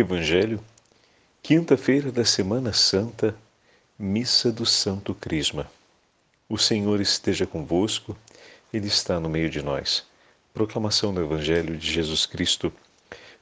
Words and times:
Evangelho, 0.00 0.58
quinta-feira 1.42 2.10
da 2.10 2.24
Semana 2.24 2.72
Santa, 2.72 3.36
Missa 3.98 4.50
do 4.50 4.64
Santo 4.64 5.14
Crisma. 5.14 5.70
O 6.48 6.56
Senhor 6.56 7.02
esteja 7.02 7.46
convosco, 7.46 8.16
Ele 8.72 8.86
está 8.86 9.20
no 9.20 9.28
meio 9.28 9.50
de 9.50 9.60
nós. 9.62 10.06
Proclamação 10.54 11.12
do 11.12 11.20
Evangelho 11.20 11.76
de 11.76 11.92
Jesus 11.92 12.24
Cristo, 12.24 12.72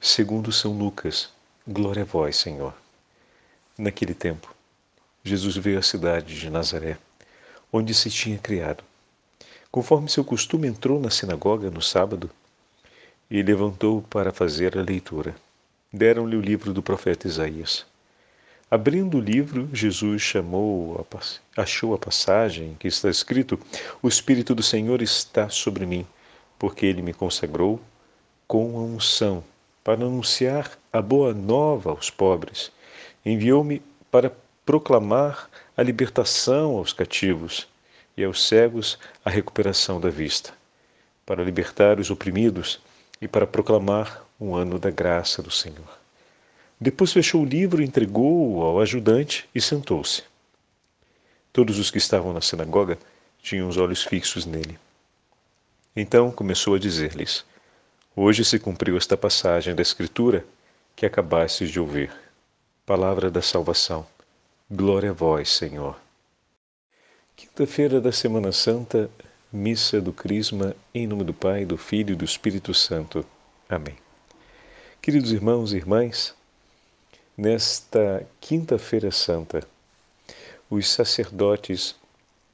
segundo 0.01 0.51
São 0.51 0.77
Lucas. 0.77 1.31
Glória 1.65 2.03
a 2.03 2.05
vós, 2.05 2.37
Senhor. 2.37 2.75
Naquele 3.79 4.13
tempo, 4.13 4.53
Jesus 5.23 5.57
veio 5.57 5.79
à 5.79 5.83
cidade 5.83 6.41
de 6.41 6.51
Nazaré, 6.51 6.99
onde 7.73 7.95
se 7.95 8.11
tinha 8.11 8.37
criado. 8.37 8.83
Conforme 9.71 10.11
seu 10.11 10.25
costume, 10.25 10.67
entrou 10.67 10.99
na 10.99 11.09
sinagoga 11.09 11.71
no 11.71 11.81
sábado 11.81 12.29
e 13.31 13.41
levantou 13.45 14.03
para 14.03 14.33
fazer 14.33 14.77
a 14.77 14.83
leitura 14.83 15.37
deram-lhe 15.93 16.37
o 16.37 16.41
livro 16.41 16.73
do 16.73 16.83
profeta 16.83 17.27
Isaías. 17.27 17.87
Abrindo 18.71 19.17
o 19.17 19.21
livro, 19.21 19.69
Jesus 19.73 20.21
chamou, 20.21 21.07
achou 21.57 21.95
a 21.95 21.99
passagem 21.99 22.77
que 22.79 22.87
está 22.87 23.09
escrito: 23.09 23.59
O 24.03 24.09
Espírito 24.09 24.55
do 24.55 24.63
Senhor 24.63 25.01
está 25.01 25.49
sobre 25.49 25.87
mim, 25.87 26.07
porque 26.59 26.85
ele 26.85 27.01
me 27.01 27.15
consagrou 27.15 27.81
com 28.47 28.79
a 28.79 28.83
unção 28.83 29.43
para 29.83 30.05
anunciar 30.05 30.71
a 30.93 31.01
boa 31.01 31.33
nova 31.33 31.91
aos 31.91 32.11
pobres. 32.11 32.71
Enviou-me 33.25 33.81
para 34.11 34.31
proclamar 34.67 35.49
a 35.75 35.83
libertação 35.83 36.77
aos 36.77 36.93
cativos 36.93 37.67
e 38.15 38.23
aos 38.23 38.47
cegos 38.47 38.99
a 39.25 39.31
recuperação 39.31 39.99
da 39.99 40.11
vista, 40.11 40.53
para 41.25 41.43
libertar 41.43 41.99
os 41.99 42.11
oprimidos 42.11 42.81
e 43.19 43.27
para 43.27 43.47
proclamar 43.47 44.28
um 44.41 44.55
ano 44.55 44.79
da 44.79 44.91
graça 44.91 45.43
do 45.43 45.51
Senhor. 45.51 45.99
Depois 46.81 47.13
fechou 47.13 47.43
o 47.43 47.47
livro, 47.47 47.83
entregou-o 47.83 48.63
ao 48.63 48.81
ajudante 48.81 49.49
e 49.55 49.61
sentou-se. 49.61 50.23
Todos 51.53 51.79
os 51.79 51.91
que 51.91 51.99
estavam 51.99 52.33
na 52.33 52.41
sinagoga 52.41 52.99
tinham 53.43 53.69
os 53.69 53.77
olhos 53.77 54.05
fixos 54.05 54.47
nele. 54.47 54.79
Então 55.97 56.31
começou 56.31 56.75
a 56.75 56.79
dizer-lhes: 56.79 57.45
Hoje 58.15 58.45
se 58.45 58.59
cumpriu 58.59 58.97
esta 58.97 59.17
passagem 59.17 59.75
da 59.75 59.83
Escritura 59.83 60.45
que 60.95 61.05
acabastes 61.05 61.71
de 61.71 61.81
ouvir. 61.81 62.13
Palavra 62.87 63.31
da 63.31 63.43
salvação. 63.43 64.07
Glória 64.71 65.11
a 65.11 65.13
vós, 65.13 65.51
Senhor. 65.51 65.97
Quinta-feira 67.37 68.01
da 68.01 68.13
Semana 68.13 68.53
Santa, 68.53 69.11
Missa 69.53 70.01
do 70.01 70.13
Crisma, 70.13 70.75
em 70.95 71.07
nome 71.07 71.25
do 71.25 71.33
Pai, 71.33 71.65
do 71.65 71.77
Filho 71.77 72.13
e 72.13 72.17
do 72.17 72.25
Espírito 72.25 72.75
Santo. 72.75 73.25
Amém. 73.69 74.08
Queridos 75.01 75.33
irmãos 75.33 75.73
e 75.73 75.77
irmãs, 75.77 76.35
nesta 77.37 78.27
Quinta-feira 78.41 79.11
Santa, 79.11 79.67
os 80.69 80.91
sacerdotes 80.91 81.95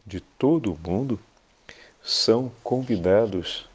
de 0.07 0.21
todo 0.21 0.73
o 0.73 0.79
mundo 0.79 1.19
são 2.03 2.53
convidados 2.63 3.69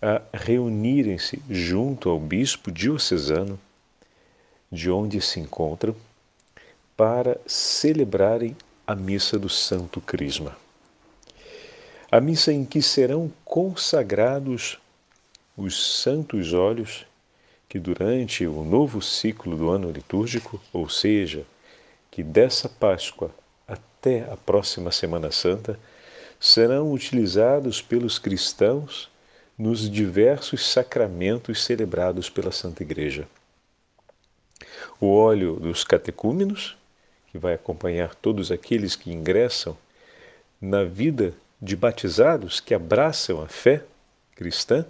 a 0.00 0.20
reunirem-se 0.32 1.42
junto 1.50 2.08
ao 2.08 2.20
bispo 2.20 2.70
diocesano 2.70 3.58
de 4.70 4.90
onde 4.90 5.20
se 5.20 5.40
encontram 5.40 5.96
para 6.96 7.40
celebrarem 7.46 8.56
a 8.86 8.94
missa 8.94 9.38
do 9.38 9.48
Santo 9.48 10.00
Crisma. 10.00 10.56
A 12.12 12.20
missa 12.20 12.52
em 12.52 12.64
que 12.64 12.80
serão 12.80 13.32
consagrados 13.44 14.78
os 15.56 16.00
santos 16.00 16.52
olhos 16.52 17.08
que 17.68 17.78
durante 17.78 18.46
o 18.46 18.64
novo 18.64 19.02
ciclo 19.02 19.56
do 19.56 19.68
ano 19.68 19.90
litúrgico, 19.90 20.60
ou 20.72 20.88
seja, 20.88 21.44
que 22.10 22.22
dessa 22.22 22.68
Páscoa 22.68 23.30
até 23.66 24.22
a 24.32 24.36
próxima 24.36 24.90
Semana 24.90 25.30
Santa, 25.30 25.78
serão 26.40 26.92
utilizados 26.92 27.82
pelos 27.82 28.18
cristãos 28.18 29.10
nos 29.58 29.90
diversos 29.90 30.70
sacramentos 30.70 31.64
celebrados 31.64 32.30
pela 32.30 32.52
Santa 32.52 32.82
Igreja. 32.82 33.28
O 35.00 35.14
óleo 35.14 35.56
dos 35.56 35.84
catecúmenos, 35.84 36.76
que 37.30 37.38
vai 37.38 37.54
acompanhar 37.54 38.14
todos 38.14 38.50
aqueles 38.50 38.94
que 38.96 39.12
ingressam 39.12 39.76
na 40.60 40.84
vida 40.84 41.34
de 41.60 41.76
batizados 41.76 42.60
que 42.60 42.72
abraçam 42.72 43.42
a 43.42 43.48
fé 43.48 43.82
cristã, 44.34 44.86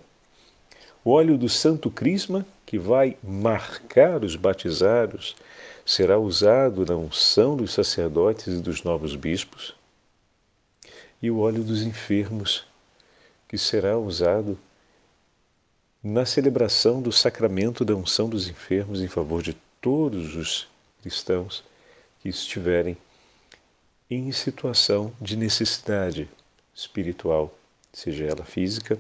o 1.03 1.11
óleo 1.11 1.39
do 1.39 1.49
Santo 1.49 1.91
Crisma, 1.91 2.47
que 2.69 2.79
vai 2.79 3.17
marcar 3.23 4.23
os 4.23 4.37
batizados, 4.37 5.35
será 5.87 6.19
usado 6.19 6.85
na 6.85 6.95
unção 6.95 7.57
dos 7.57 7.73
sacerdotes 7.73 8.49
e 8.49 8.61
dos 8.61 8.83
novos 8.83 9.17
bispos. 9.17 9.75
E 11.23 11.31
o 11.31 11.39
óleo 11.39 11.65
dos 11.65 11.81
enfermos, 11.81 12.67
que 13.49 13.57
será 13.57 13.97
usado 13.97 14.59
na 16.05 16.27
celebração 16.27 17.01
do 17.01 17.11
sacramento 17.11 17.87
da 17.87 17.95
unção 17.95 18.29
dos 18.29 18.51
enfermos 18.51 19.01
em 19.01 19.09
favor 19.09 19.43
de 19.43 19.55
todos 19.81 20.37
os 20.37 20.69
cristãos 21.01 21.65
que 22.21 22.29
estiverem 22.29 22.99
em 24.11 24.31
situação 24.31 25.11
de 25.19 25.39
necessidade 25.39 26.29
espiritual, 26.75 27.51
seja 27.95 28.27
ela 28.27 28.45
física 28.45 28.99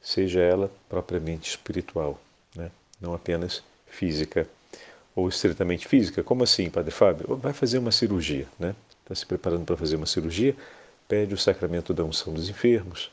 seja 0.00 0.40
ela 0.40 0.70
propriamente 0.88 1.50
espiritual? 1.50 2.18
Não 3.02 3.12
apenas 3.12 3.62
física 3.86 4.46
ou 5.14 5.28
estritamente 5.28 5.86
física. 5.86 6.22
Como 6.22 6.44
assim, 6.44 6.70
Padre 6.70 6.92
Fábio? 6.92 7.36
Vai 7.36 7.52
fazer 7.52 7.78
uma 7.78 7.92
cirurgia, 7.92 8.46
né? 8.58 8.74
Está 9.02 9.14
se 9.14 9.26
preparando 9.26 9.64
para 9.64 9.76
fazer 9.76 9.96
uma 9.96 10.06
cirurgia, 10.06 10.54
pede 11.08 11.34
o 11.34 11.38
sacramento 11.38 11.92
da 11.92 12.04
unção 12.04 12.32
dos 12.32 12.48
enfermos, 12.48 13.10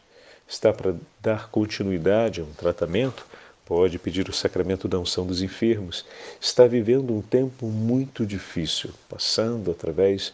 está 0.48 0.72
para 0.72 0.96
dar 1.22 1.50
continuidade 1.50 2.40
a 2.40 2.44
um 2.44 2.54
tratamento, 2.54 3.26
pode 3.66 4.00
pedir 4.00 4.30
o 4.30 4.34
sacramento 4.34 4.88
da 4.88 5.00
unção 5.00 5.26
dos 5.26 5.42
enfermos, 5.42 6.06
está 6.40 6.66
vivendo 6.66 7.14
um 7.14 7.22
tempo 7.22 7.66
muito 7.66 8.26
difícil, 8.26 8.92
passando 9.10 9.72
através 9.72 10.32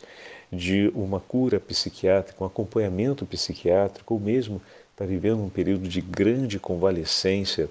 de 0.51 0.91
uma 0.93 1.19
cura 1.19 1.59
psiquiátrica, 1.59 2.43
um 2.43 2.47
acompanhamento 2.47 3.25
psiquiátrico, 3.25 4.13
ou 4.13 4.19
mesmo 4.19 4.61
está 4.91 5.05
vivendo 5.05 5.43
um 5.43 5.49
período 5.49 5.87
de 5.87 5.99
grande 5.99 6.59
convalescência 6.59 7.69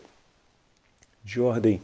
de 1.25 1.41
ordem 1.41 1.81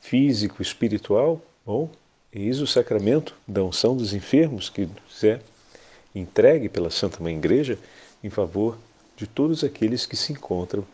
físico, 0.00 0.60
espiritual, 0.60 1.40
bom, 1.64 1.90
eis 2.32 2.60
o 2.60 2.66
sacramento 2.66 3.34
da 3.48 3.64
unção 3.64 3.96
dos 3.96 4.12
enfermos 4.12 4.68
que 4.68 4.88
é 5.24 5.40
entregue 6.14 6.68
pela 6.68 6.90
Santa 6.90 7.22
Mãe 7.22 7.36
Igreja 7.36 7.78
em 8.22 8.30
favor 8.30 8.78
de 9.16 9.26
todos 9.26 9.64
aqueles 9.64 10.04
que 10.04 10.16
se 10.16 10.32
encontram 10.32 10.84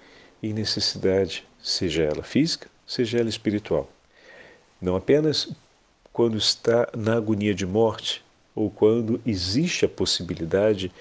em 0.43 0.53
necessidade, 0.53 1.44
seja 1.62 2.03
ela 2.03 2.22
física, 2.22 2.69
seja 2.87 3.19
ela 3.19 3.28
espiritual. 3.28 3.91
Não 4.81 4.97
apenas 4.97 5.50
quando 6.12 6.37
está 6.37 6.88
na 6.97 7.14
agonia 7.14 7.54
de 7.54 7.66
morte 7.66 8.25
ou 8.54 8.70
quando 8.70 9.20
existe 9.25 9.84
a 9.84 9.88
possibilidade 9.88 10.93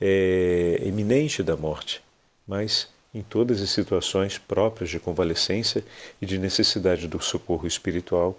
é, 0.00 0.80
eminente 0.82 1.42
da 1.42 1.56
morte, 1.56 2.02
mas 2.46 2.88
em 3.16 3.22
todas 3.22 3.62
as 3.62 3.70
situações 3.70 4.36
próprias 4.36 4.90
de 4.90 5.00
convalescência 5.00 5.82
e 6.20 6.26
de 6.26 6.38
necessidade 6.38 7.08
do 7.08 7.20
socorro 7.22 7.66
espiritual 7.66 8.38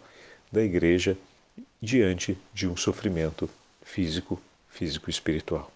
da 0.52 0.62
Igreja 0.62 1.18
diante 1.82 2.38
de 2.54 2.68
um 2.68 2.78
sofrimento 2.78 3.50
físico, 3.82 4.40
físico 4.70 5.10
e 5.10 5.12
espiritual. 5.12 5.72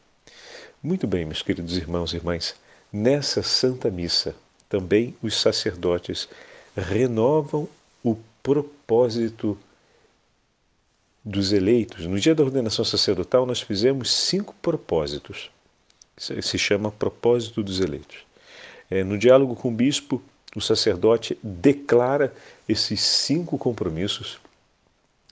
Muito 0.83 1.07
bem, 1.07 1.25
meus 1.25 1.41
queridos 1.41 1.75
irmãos 1.77 2.13
e 2.13 2.17
irmãs, 2.17 2.55
nessa 2.93 3.41
Santa 3.41 3.89
Missa 3.89 4.35
também 4.69 5.15
os 5.21 5.35
sacerdotes 5.39 6.29
renovam 6.77 7.67
o 8.03 8.15
propósito 8.43 9.57
dos 11.25 11.51
eleitos. 11.51 12.05
No 12.05 12.19
dia 12.19 12.35
da 12.35 12.43
ordenação 12.43 12.85
sacerdotal, 12.85 13.47
nós 13.47 13.61
fizemos 13.61 14.11
cinco 14.11 14.53
propósitos 14.61 15.49
se 16.17 16.57
chama 16.59 16.91
propósito 16.91 17.63
dos 17.63 17.79
eleitos. 17.79 18.30
É, 18.91 19.03
no 19.03 19.17
diálogo 19.17 19.55
com 19.55 19.69
o 19.69 19.71
bispo, 19.71 20.21
o 20.55 20.61
sacerdote 20.61 21.37
declara 21.41 22.33
esses 22.67 23.01
cinco 23.01 23.57
compromissos 23.57 24.39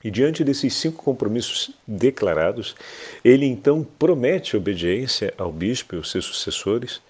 e 0.04 0.10
diante 0.10 0.44
desses 0.46 0.74
cinco 0.76 1.04
compromissos 1.04 1.72
declarados, 1.86 2.76
ele 3.24 3.46
então 3.46 3.86
promete 3.98 4.56
obediência 4.56 5.34
ao 5.38 5.52
bispo 5.52 5.96
e 5.96 5.98
aos 5.98 6.10
seus 6.10 6.26
sucessores, 6.26 7.02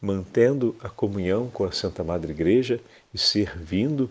mantendo 0.00 0.74
a 0.80 0.88
comunhão 0.88 1.48
com 1.48 1.64
a 1.64 1.72
Santa 1.72 2.02
Madre 2.02 2.32
Igreja 2.32 2.80
e 3.12 3.18
servindo 3.18 4.08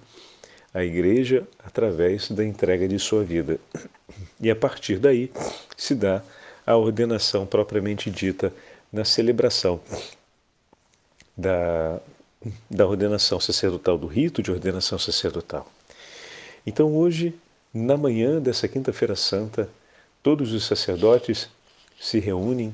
a 0.72 0.84
Igreja 0.84 1.48
através 1.66 2.30
da 2.30 2.46
entrega 2.46 2.88
de 2.88 3.00
sua 3.00 3.24
vida. 3.24 3.60
E 4.40 4.52
a 4.52 4.56
partir 4.56 5.00
daí 5.00 5.32
se 5.76 5.96
dá 5.96 6.22
a 6.66 6.76
ordenação 6.76 7.46
propriamente 7.46 8.12
dita 8.12 8.54
na 8.92 9.04
celebração 9.04 9.82
da, 11.38 12.00
da 12.70 12.88
ordenação 12.88 13.40
sacerdotal, 13.40 13.98
do 13.98 14.08
rito 14.08 14.42
de 14.42 14.52
ordenação 14.52 14.98
sacerdotal. 14.98 15.72
Então, 16.66 16.96
hoje, 16.96 17.34
na 17.74 17.96
manhã 17.96 18.42
dessa 18.42 18.68
Quinta-feira 18.68 19.16
Santa, 19.16 19.70
todos 20.24 20.52
os 20.52 20.66
sacerdotes 20.66 21.50
se 22.00 22.20
reúnem 22.20 22.74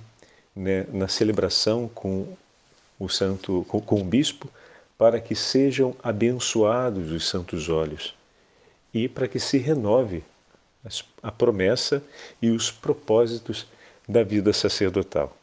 né, 0.55 0.85
na 0.91 1.07
celebração 1.07 1.89
com 1.93 2.27
o 2.99 3.09
santo, 3.09 3.65
com, 3.67 3.81
com 3.81 4.01
o 4.01 4.03
bispo, 4.03 4.49
para 4.97 5.19
que 5.19 5.35
sejam 5.35 5.95
abençoados 6.01 7.11
os 7.11 7.27
santos 7.27 7.67
olhos 7.67 8.13
e 8.93 9.09
para 9.09 9.27
que 9.27 9.39
se 9.39 9.57
renove 9.57 10.23
a 11.21 11.31
promessa 11.31 12.03
e 12.41 12.49
os 12.49 12.71
propósitos 12.71 13.65
da 14.07 14.23
vida 14.23 14.53
sacerdotal. 14.53 15.35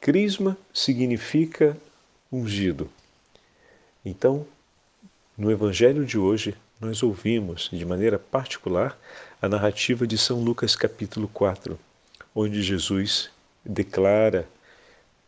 Crisma 0.00 0.56
significa 0.72 1.76
ungido. 2.32 2.88
Então, 4.04 4.46
no 5.36 5.50
Evangelho 5.50 6.04
de 6.04 6.18
hoje, 6.18 6.54
nós 6.80 7.02
ouvimos 7.02 7.68
de 7.72 7.84
maneira 7.84 8.18
particular 8.18 8.98
a 9.40 9.48
narrativa 9.48 10.06
de 10.06 10.16
São 10.18 10.40
Lucas, 10.40 10.74
capítulo 10.74 11.28
4, 11.28 11.78
onde 12.34 12.62
Jesus 12.62 13.30
declara 13.64 14.48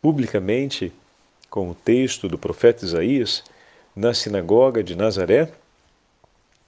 publicamente, 0.01 0.91
com 1.49 1.69
o 1.69 1.75
texto 1.75 2.27
do 2.27 2.37
profeta 2.37 2.83
Isaías, 2.83 3.43
na 3.95 4.13
sinagoga 4.13 4.83
de 4.83 4.95
Nazaré, 4.95 5.49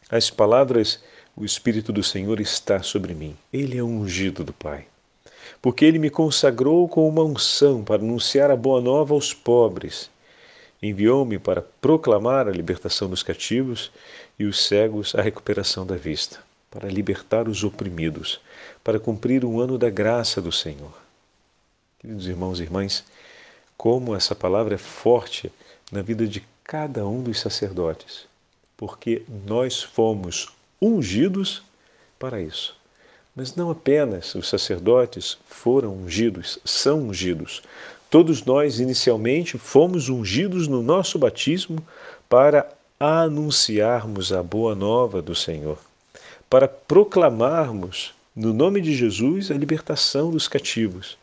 as 0.09 0.29
palavras: 0.29 1.03
O 1.35 1.43
Espírito 1.43 1.91
do 1.91 2.01
Senhor 2.01 2.39
está 2.39 2.81
sobre 2.81 3.13
mim. 3.13 3.35
Ele 3.51 3.77
é 3.77 3.83
ungido 3.83 4.43
do 4.43 4.53
Pai. 4.53 4.87
Porque 5.61 5.83
ele 5.83 5.99
me 5.99 6.09
consagrou 6.09 6.87
com 6.87 7.07
uma 7.07 7.23
unção 7.23 7.83
para 7.83 8.01
anunciar 8.01 8.49
a 8.49 8.55
boa 8.55 8.79
nova 8.79 9.13
aos 9.13 9.33
pobres. 9.33 10.09
Enviou-me 10.81 11.39
para 11.39 11.61
proclamar 11.81 12.47
a 12.47 12.51
libertação 12.51 13.09
dos 13.09 13.23
cativos 13.23 13.91
e 14.37 14.45
os 14.45 14.65
cegos 14.65 15.15
a 15.15 15.21
recuperação 15.21 15.85
da 15.85 15.95
vista, 15.95 16.39
para 16.69 16.87
libertar 16.87 17.47
os 17.47 17.63
oprimidos, 17.63 18.39
para 18.83 18.99
cumprir 18.99 19.43
o 19.43 19.59
ano 19.59 19.77
da 19.77 19.89
graça 19.89 20.41
do 20.41 20.51
Senhor. 20.51 20.93
Queridos 21.99 22.27
irmãos 22.27 22.59
e 22.59 22.63
irmãs, 22.63 23.03
como 23.75 24.15
essa 24.15 24.35
palavra 24.35 24.75
é 24.75 24.77
forte 24.77 25.51
na 25.91 26.01
vida 26.01 26.27
de 26.27 26.43
cada 26.63 27.07
um 27.07 27.23
dos 27.23 27.39
sacerdotes, 27.39 28.25
porque 28.75 29.23
nós 29.45 29.81
fomos 29.81 30.49
ungidos 30.81 31.63
para 32.19 32.41
isso. 32.41 32.75
Mas 33.35 33.55
não 33.55 33.69
apenas 33.69 34.33
os 34.35 34.49
sacerdotes 34.49 35.37
foram 35.47 35.93
ungidos, 35.93 36.59
são 36.65 37.09
ungidos. 37.09 37.61
Todos 38.09 38.45
nós, 38.45 38.79
inicialmente, 38.79 39.57
fomos 39.57 40.07
ungidos 40.07 40.67
no 40.67 40.81
nosso 40.81 41.19
batismo 41.19 41.85
para 42.29 42.67
anunciarmos 42.99 44.31
a 44.31 44.41
boa 44.41 44.73
nova 44.73 45.21
do 45.21 45.35
Senhor, 45.35 45.77
para 46.49 46.67
proclamarmos, 46.67 48.13
no 48.33 48.53
nome 48.53 48.79
de 48.79 48.95
Jesus, 48.95 49.51
a 49.51 49.55
libertação 49.55 50.31
dos 50.31 50.47
cativos, 50.47 51.17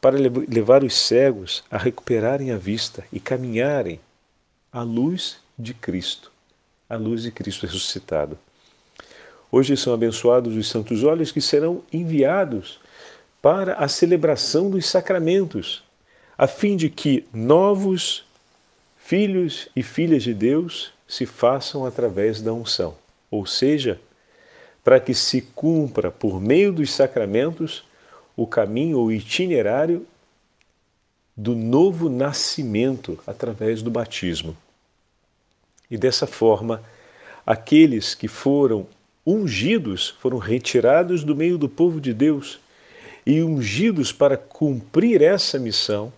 para 0.00 0.18
levar 0.18 0.82
os 0.82 0.96
cegos 0.96 1.62
a 1.70 1.78
recuperarem 1.78 2.50
a 2.50 2.56
vista 2.56 3.04
e 3.12 3.20
caminharem 3.20 4.00
à 4.72 4.82
luz 4.82 5.36
de 5.56 5.72
Cristo, 5.72 6.32
à 6.90 6.96
luz 6.96 7.22
de 7.22 7.30
Cristo 7.30 7.64
ressuscitado. 7.64 8.36
Hoje 9.52 9.76
são 9.76 9.94
abençoados 9.94 10.56
os 10.56 10.68
santos 10.68 11.04
olhos 11.04 11.30
que 11.30 11.40
serão 11.40 11.80
enviados 11.92 12.80
para 13.40 13.74
a 13.74 13.86
celebração 13.86 14.68
dos 14.68 14.86
sacramentos, 14.86 15.83
a 16.36 16.46
fim 16.46 16.76
de 16.76 16.90
que 16.90 17.26
novos 17.32 18.24
filhos 18.98 19.68
e 19.74 19.82
filhas 19.82 20.22
de 20.22 20.34
Deus 20.34 20.92
se 21.06 21.26
façam 21.26 21.84
através 21.84 22.40
da 22.40 22.52
unção, 22.52 22.96
ou 23.30 23.46
seja, 23.46 24.00
para 24.82 24.98
que 24.98 25.14
se 25.14 25.40
cumpra 25.40 26.10
por 26.10 26.40
meio 26.40 26.72
dos 26.72 26.92
sacramentos 26.92 27.84
o 28.36 28.46
caminho 28.46 28.98
ou 28.98 29.12
itinerário 29.12 30.06
do 31.36 31.54
novo 31.54 32.08
nascimento 32.08 33.18
através 33.26 33.82
do 33.82 33.90
batismo. 33.90 34.56
E 35.90 35.96
dessa 35.96 36.26
forma, 36.26 36.82
aqueles 37.46 38.14
que 38.14 38.28
foram 38.28 38.86
ungidos 39.26 40.10
foram 40.20 40.38
retirados 40.38 41.24
do 41.24 41.34
meio 41.34 41.56
do 41.56 41.68
povo 41.68 42.00
de 42.00 42.12
Deus 42.12 42.60
e 43.24 43.42
ungidos 43.42 44.12
para 44.12 44.36
cumprir 44.36 45.22
essa 45.22 45.58
missão, 45.58 46.12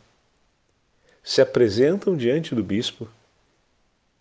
se 1.27 1.41
apresentam 1.41 2.17
diante 2.17 2.55
do 2.55 2.63
bispo 2.63 3.09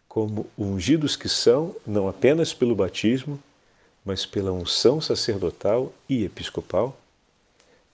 como 0.09 0.47
ungidos 0.57 1.15
que 1.15 1.29
são, 1.29 1.75
não 1.85 2.09
apenas 2.09 2.51
pelo 2.51 2.75
batismo, 2.75 3.39
mas 4.03 4.25
pela 4.25 4.51
unção 4.51 4.99
sacerdotal 4.99 5.93
e 6.09 6.25
episcopal, 6.25 6.97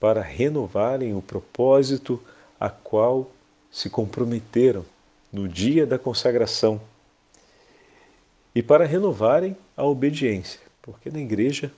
para 0.00 0.22
renovarem 0.22 1.14
o 1.14 1.20
propósito 1.20 2.22
a 2.58 2.70
qual 2.70 3.30
se 3.70 3.90
comprometeram 3.90 4.82
no 5.30 5.46
dia 5.46 5.86
da 5.86 5.98
consagração 5.98 6.80
e 8.54 8.62
para 8.62 8.86
renovarem 8.86 9.54
a 9.76 9.84
obediência, 9.84 10.60
porque 10.80 11.10
na 11.10 11.20
igreja 11.20 11.70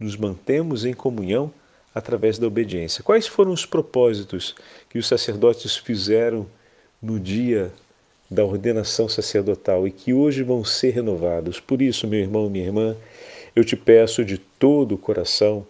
nos 0.00 0.16
mantemos 0.16 0.86
em 0.86 0.94
comunhão 0.94 1.52
através 1.94 2.38
da 2.38 2.46
obediência. 2.46 3.04
Quais 3.04 3.26
foram 3.26 3.52
os 3.52 3.64
propósitos 3.64 4.54
que 4.90 4.98
os 4.98 5.06
sacerdotes 5.06 5.76
fizeram 5.76 6.46
no 7.00 7.20
dia 7.20 7.72
da 8.28 8.44
ordenação 8.44 9.08
sacerdotal 9.08 9.86
e 9.86 9.92
que 9.92 10.12
hoje 10.12 10.42
vão 10.42 10.64
ser 10.64 10.90
renovados? 10.90 11.60
Por 11.60 11.80
isso, 11.80 12.08
meu 12.08 12.20
irmão, 12.20 12.50
minha 12.50 12.64
irmã, 12.64 12.96
eu 13.54 13.64
te 13.64 13.76
peço 13.76 14.24
de 14.24 14.38
todo 14.38 14.96
o 14.96 14.98
coração, 14.98 15.64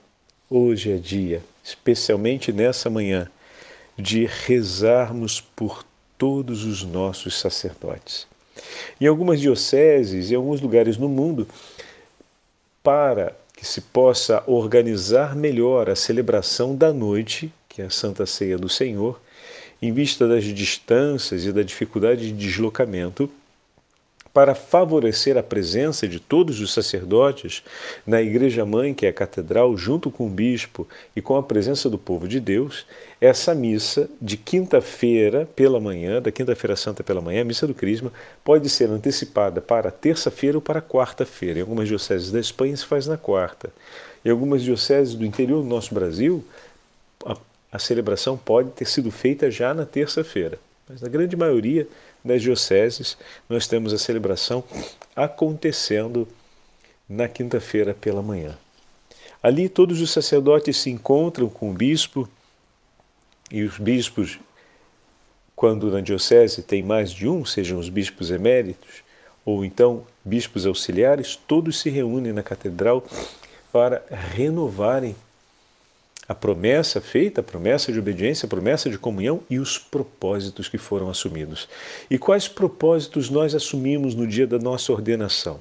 hoje 0.49 0.93
é 0.93 0.97
dia, 0.97 1.43
especialmente 1.63 2.53
nessa 2.53 2.89
manhã, 2.89 3.29
de 3.99 4.25
rezarmos 4.25 5.41
por 5.41 5.85
todos 6.17 6.65
os 6.65 6.83
nossos 6.83 7.39
sacerdotes. 7.39 8.27
Em 9.01 9.07
algumas 9.07 9.41
dioceses 9.41 10.31
e 10.31 10.35
alguns 10.35 10.61
lugares 10.61 10.97
no 10.97 11.09
mundo, 11.09 11.47
para 12.83 13.37
que 13.65 13.69
se 13.71 13.81
possa 13.81 14.45
organizar 14.47 15.35
melhor 15.35 15.89
a 15.89 15.97
celebração 15.97 16.77
da 16.77 16.93
noite, 16.93 17.51
que 17.67 17.81
é 17.81 17.87
a 17.87 17.91
Santa 17.91 18.27
Ceia 18.27 18.59
do 18.59 18.69
Senhor, 18.69 19.19
em 19.81 19.91
vista 19.91 20.29
das 20.29 20.45
distâncias 20.45 21.47
e 21.47 21.51
da 21.51 21.63
dificuldade 21.63 22.31
de 22.31 22.33
deslocamento, 22.33 23.27
para 24.35 24.53
favorecer 24.53 25.39
a 25.39 25.45
presença 25.45 26.09
de 26.09 26.19
todos 26.19 26.61
os 26.61 26.73
sacerdotes 26.73 27.63
na 28.05 28.21
Igreja 28.21 28.67
Mãe, 28.67 28.93
que 28.93 29.07
é 29.07 29.11
a 29.11 29.13
catedral, 29.13 29.77
junto 29.77 30.11
com 30.11 30.27
o 30.27 30.29
bispo 30.29 30.89
e 31.15 31.23
com 31.23 31.37
a 31.37 31.43
presença 31.43 31.89
do 31.89 31.97
povo 31.97 32.27
de 32.27 32.41
Deus, 32.41 32.85
essa 33.21 33.55
missa 33.55 34.11
de 34.21 34.37
quinta-feira 34.37 35.49
pela 35.55 35.79
manhã, 35.79 36.21
da 36.21 36.33
quinta-feira 36.33 36.75
santa 36.75 37.05
pela 37.05 37.21
manhã, 37.21 37.43
a 37.43 37.45
missa 37.45 37.65
do 37.65 37.75
Crisma, 37.75 38.13
pode 38.43 38.69
ser 38.69 38.91
antecipada 38.91 39.61
para 39.61 39.93
terça-feira 39.93 40.59
ou 40.59 40.63
para 40.63 40.83
quarta-feira. 40.83 41.61
Em 41.61 41.63
algumas 41.63 41.87
dioceses 41.87 42.33
da 42.33 42.41
Espanha 42.41 42.77
se 42.77 42.85
faz 42.85 43.07
na 43.07 43.17
quarta. 43.17 43.71
Em 44.25 44.31
algumas 44.31 44.63
dioceses 44.63 45.15
do 45.15 45.25
interior 45.25 45.63
do 45.63 45.69
nosso 45.69 45.95
Brasil, 45.95 46.45
a, 47.25 47.37
a 47.71 47.79
celebração 47.79 48.37
pode 48.37 48.71
ter 48.71 48.87
sido 48.87 49.13
feita 49.13 49.49
já 49.49 49.73
na 49.73 49.87
terça-feira. 49.87 50.59
Mas 50.89 51.01
na 51.01 51.09
grande 51.09 51.37
maioria 51.37 51.87
das 52.25 52.41
dioceses, 52.41 53.19
nós 53.49 53.67
temos 53.67 53.93
a 53.93 53.99
celebração 53.99 54.65
acontecendo 55.15 56.27
na 57.09 57.29
quinta-feira 57.29 57.93
pela 57.93 58.23
manhã. 58.23 58.57
Ali 59.43 59.69
todos 59.69 60.01
os 60.01 60.11
sacerdotes 60.11 60.79
se 60.79 60.89
encontram 60.89 61.49
com 61.51 61.71
o 61.71 61.75
bispo 61.75 62.29
e 63.51 63.63
os 63.63 63.79
bispos, 63.79 64.39
quando 65.55 65.91
na 65.91 66.01
diocese 66.01 66.63
tem 66.63 66.83
mais 66.83 67.13
de 67.13 67.29
um, 67.29 67.45
sejam 67.45 67.79
os 67.79 67.91
bispos 67.91 68.31
eméritos 68.31 69.05
ou 69.45 69.65
então 69.65 70.07
bispos 70.25 70.65
auxiliares, 70.65 71.37
todos 71.37 71.79
se 71.79 71.91
reúnem 71.91 72.33
na 72.33 72.43
catedral 72.43 73.05
para 73.71 74.03
renovarem 74.11 75.15
a 76.27 76.35
promessa 76.35 77.01
feita, 77.01 77.41
a 77.41 77.45
promessa 77.45 77.93
de 77.93 77.99
obediência, 77.99 78.47
a 78.47 78.49
promessa 78.49 78.89
de 78.89 78.99
comunhão 78.99 79.43
e 79.51 79.59
os 79.59 79.79
propósitos 79.79 80.69
que 80.69 80.79
foram 80.79 81.11
assumidos. 81.11 81.69
E 82.11 82.19
quais 82.19 82.49
propósitos 82.49 83.29
nós 83.29 83.55
assumimos 83.55 84.15
no 84.15 84.27
dia 84.27 84.47
da 84.47 84.59
nossa 84.59 84.93
ordenação? 84.93 85.61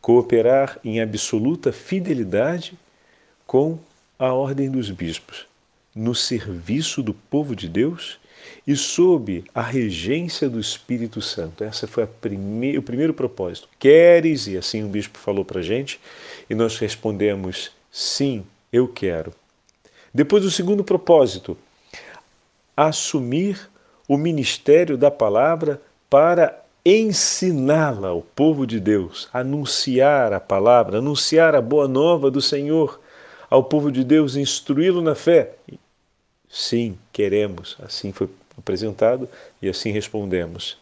Cooperar 0.00 0.78
em 0.84 1.00
absoluta 1.00 1.72
fidelidade 1.72 2.74
com 3.46 3.78
a 4.18 4.32
ordem 4.32 4.70
dos 4.70 4.90
bispos, 4.90 5.46
no 5.94 6.14
serviço 6.14 7.02
do 7.02 7.14
povo 7.14 7.56
de 7.56 7.68
Deus 7.68 8.18
e 8.66 8.76
sob 8.76 9.44
a 9.54 9.62
regência 9.62 10.48
do 10.48 10.60
Espírito 10.60 11.20
Santo. 11.20 11.64
Essa 11.64 11.86
foi 11.86 12.04
o 12.04 12.82
primeiro 12.82 13.14
propósito. 13.14 13.68
Queres? 13.78 14.46
E 14.46 14.56
assim 14.56 14.84
o 14.84 14.88
bispo 14.88 15.18
falou 15.18 15.44
para 15.44 15.62
gente, 15.62 15.98
e 16.48 16.54
nós 16.54 16.78
respondemos: 16.78 17.70
sim, 17.90 18.44
eu 18.72 18.86
quero. 18.86 19.32
Depois, 20.14 20.44
o 20.44 20.50
segundo 20.50 20.84
propósito, 20.84 21.58
assumir 22.76 23.68
o 24.06 24.16
ministério 24.16 24.96
da 24.96 25.10
palavra 25.10 25.82
para 26.08 26.64
ensiná-la 26.84 28.08
ao 28.08 28.22
povo 28.22 28.66
de 28.66 28.78
Deus, 28.78 29.28
anunciar 29.32 30.32
a 30.32 30.38
palavra, 30.38 30.98
anunciar 30.98 31.54
a 31.56 31.60
boa 31.60 31.88
nova 31.88 32.30
do 32.30 32.40
Senhor 32.40 33.00
ao 33.50 33.64
povo 33.64 33.90
de 33.90 34.04
Deus, 34.04 34.36
instruí-lo 34.36 35.00
na 35.00 35.14
fé? 35.14 35.52
Sim, 36.48 36.96
queremos. 37.12 37.76
Assim 37.82 38.12
foi 38.12 38.28
apresentado 38.56 39.28
e 39.60 39.68
assim 39.68 39.90
respondemos. 39.90 40.76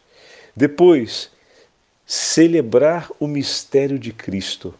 Depois, 0.55 1.31
celebrar 2.05 3.09
o 3.19 3.27
mistério 3.27 3.97
de 3.97 4.11
Cristo. 4.11 4.73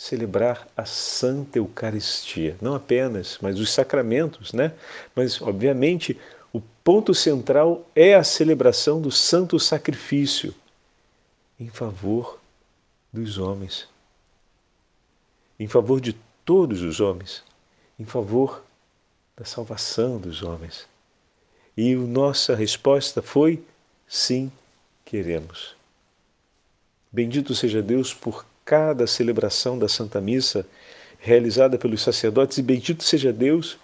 Celebrar 0.00 0.66
a 0.74 0.86
Santa 0.86 1.58
Eucaristia. 1.58 2.56
Não 2.58 2.74
apenas, 2.74 3.36
mas 3.42 3.60
os 3.60 3.70
sacramentos, 3.70 4.54
né? 4.54 4.72
Mas, 5.14 5.42
obviamente, 5.42 6.18
o 6.54 6.60
ponto 6.82 7.12
central 7.12 7.86
é 7.94 8.14
a 8.14 8.24
celebração 8.24 8.98
do 8.98 9.10
santo 9.10 9.60
sacrifício 9.60 10.54
em 11.60 11.68
favor 11.68 12.40
dos 13.12 13.36
homens, 13.36 13.86
em 15.58 15.68
favor 15.68 16.00
de 16.00 16.16
todos 16.46 16.80
os 16.80 16.98
homens, 16.98 17.44
em 17.98 18.06
favor 18.06 18.64
da 19.36 19.44
salvação 19.44 20.16
dos 20.16 20.42
homens. 20.42 20.88
E 21.76 21.94
nossa 21.94 22.54
resposta 22.54 23.20
foi: 23.20 23.62
sim, 24.08 24.50
queremos. 25.04 25.76
Bendito 27.12 27.54
seja 27.54 27.82
Deus 27.82 28.14
por 28.14 28.46
cada 28.70 29.04
celebração 29.04 29.76
da 29.76 29.88
Santa 29.88 30.20
Missa 30.20 30.64
realizada 31.18 31.76
pelos 31.76 32.02
sacerdotes, 32.02 32.56
e 32.58 32.62
bendito 32.62 33.02
seja 33.02 33.32
Deus 33.32 33.76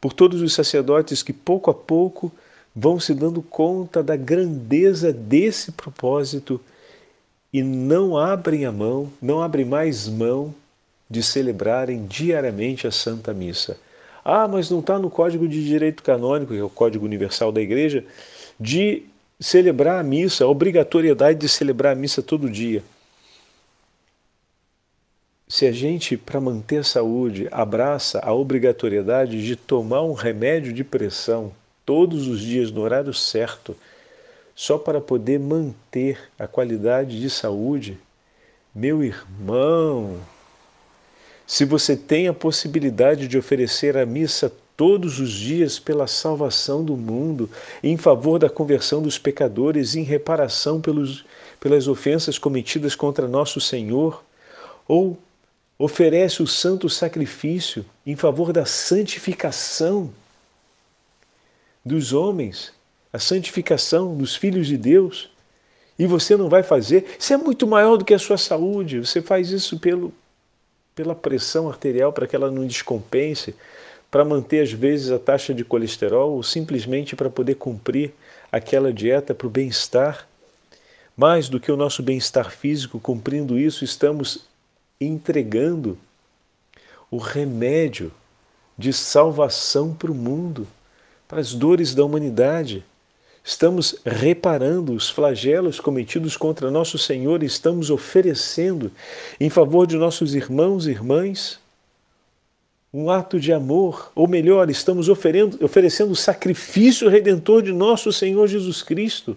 por 0.00 0.12
todos 0.12 0.42
os 0.42 0.52
sacerdotes 0.52 1.22
que 1.22 1.32
pouco 1.32 1.70
a 1.70 1.74
pouco 1.74 2.32
vão 2.74 2.98
se 2.98 3.14
dando 3.14 3.40
conta 3.40 4.02
da 4.02 4.16
grandeza 4.16 5.12
desse 5.12 5.70
propósito 5.70 6.60
e 7.52 7.62
não 7.62 8.18
abrem 8.18 8.66
a 8.66 8.72
mão, 8.72 9.12
não 9.22 9.40
abrem 9.40 9.64
mais 9.64 10.08
mão 10.08 10.52
de 11.08 11.22
celebrarem 11.22 12.04
diariamente 12.04 12.88
a 12.88 12.90
Santa 12.90 13.32
Missa. 13.32 13.78
Ah, 14.24 14.48
mas 14.48 14.70
não 14.70 14.80
está 14.80 14.98
no 14.98 15.08
Código 15.08 15.46
de 15.46 15.64
Direito 15.64 16.02
Canônico, 16.02 16.52
que 16.52 16.58
é 16.58 16.64
o 16.64 16.68
Código 16.68 17.04
Universal 17.04 17.52
da 17.52 17.60
Igreja, 17.60 18.04
de 18.58 19.04
celebrar 19.38 20.00
a 20.00 20.02
missa, 20.02 20.42
a 20.42 20.48
obrigatoriedade 20.48 21.38
de 21.38 21.48
celebrar 21.48 21.92
a 21.92 21.96
missa 21.96 22.20
todo 22.20 22.50
dia. 22.50 22.82
Se 25.52 25.66
a 25.66 25.70
gente, 25.70 26.16
para 26.16 26.40
manter 26.40 26.78
a 26.78 26.82
saúde, 26.82 27.46
abraça 27.50 28.18
a 28.20 28.32
obrigatoriedade 28.32 29.44
de 29.44 29.54
tomar 29.54 30.00
um 30.00 30.14
remédio 30.14 30.72
de 30.72 30.82
pressão 30.82 31.52
todos 31.84 32.26
os 32.26 32.40
dias 32.40 32.70
no 32.70 32.80
horário 32.80 33.12
certo, 33.12 33.76
só 34.54 34.78
para 34.78 34.98
poder 34.98 35.38
manter 35.38 36.18
a 36.38 36.46
qualidade 36.46 37.20
de 37.20 37.28
saúde, 37.28 37.98
meu 38.74 39.04
irmão, 39.04 40.16
se 41.46 41.66
você 41.66 41.98
tem 41.98 42.28
a 42.28 42.32
possibilidade 42.32 43.28
de 43.28 43.36
oferecer 43.36 43.98
a 43.98 44.06
missa 44.06 44.50
todos 44.74 45.20
os 45.20 45.30
dias 45.30 45.78
pela 45.78 46.06
salvação 46.06 46.82
do 46.82 46.96
mundo, 46.96 47.50
em 47.82 47.98
favor 47.98 48.38
da 48.38 48.48
conversão 48.48 49.02
dos 49.02 49.18
pecadores, 49.18 49.96
em 49.96 50.02
reparação 50.02 50.80
pelos, 50.80 51.26
pelas 51.60 51.88
ofensas 51.88 52.38
cometidas 52.38 52.94
contra 52.94 53.28
nosso 53.28 53.60
Senhor, 53.60 54.24
ou 54.88 55.18
oferece 55.84 56.40
o 56.40 56.46
santo 56.46 56.88
sacrifício 56.88 57.84
em 58.06 58.14
favor 58.14 58.52
da 58.52 58.64
santificação 58.64 60.12
dos 61.84 62.12
homens, 62.12 62.72
a 63.12 63.18
santificação 63.18 64.16
dos 64.16 64.36
filhos 64.36 64.68
de 64.68 64.76
Deus, 64.76 65.28
e 65.98 66.06
você 66.06 66.36
não 66.36 66.48
vai 66.48 66.62
fazer, 66.62 67.16
isso 67.18 67.32
é 67.32 67.36
muito 67.36 67.66
maior 67.66 67.96
do 67.96 68.04
que 68.04 68.14
a 68.14 68.18
sua 68.18 68.38
saúde, 68.38 69.00
você 69.00 69.20
faz 69.20 69.50
isso 69.50 69.80
pelo, 69.80 70.14
pela 70.94 71.16
pressão 71.16 71.68
arterial 71.68 72.12
para 72.12 72.28
que 72.28 72.36
ela 72.36 72.48
não 72.48 72.64
descompense, 72.64 73.52
para 74.08 74.24
manter 74.24 74.62
às 74.62 74.70
vezes 74.70 75.10
a 75.10 75.18
taxa 75.18 75.52
de 75.52 75.64
colesterol 75.64 76.30
ou 76.30 76.44
simplesmente 76.44 77.16
para 77.16 77.28
poder 77.28 77.56
cumprir 77.56 78.12
aquela 78.52 78.92
dieta 78.92 79.34
para 79.34 79.48
o 79.48 79.50
bem-estar. 79.50 80.28
Mais 81.16 81.48
do 81.48 81.58
que 81.58 81.72
o 81.72 81.76
nosso 81.76 82.04
bem-estar 82.04 82.52
físico, 82.52 83.00
cumprindo 83.00 83.58
isso, 83.58 83.84
estamos 83.84 84.51
entregando 85.04 85.98
o 87.10 87.18
remédio 87.18 88.12
de 88.76 88.92
salvação 88.92 89.94
para 89.94 90.10
o 90.10 90.14
mundo, 90.14 90.66
para 91.28 91.40
as 91.40 91.54
dores 91.54 91.94
da 91.94 92.04
humanidade. 92.04 92.84
Estamos 93.44 93.96
reparando 94.04 94.92
os 94.92 95.10
flagelos 95.10 95.80
cometidos 95.80 96.36
contra 96.36 96.70
nosso 96.70 96.96
Senhor 96.98 97.42
e 97.42 97.46
estamos 97.46 97.90
oferecendo 97.90 98.90
em 99.38 99.50
favor 99.50 99.86
de 99.86 99.96
nossos 99.96 100.34
irmãos 100.34 100.86
e 100.86 100.90
irmãs 100.90 101.60
um 102.92 103.10
ato 103.10 103.40
de 103.40 103.52
amor, 103.52 104.12
ou 104.14 104.28
melhor, 104.28 104.68
estamos 104.68 105.08
oferecendo 105.08 106.12
o 106.12 106.16
sacrifício 106.16 107.08
redentor 107.08 107.62
de 107.62 107.72
nosso 107.72 108.12
Senhor 108.12 108.46
Jesus 108.46 108.82
Cristo. 108.82 109.34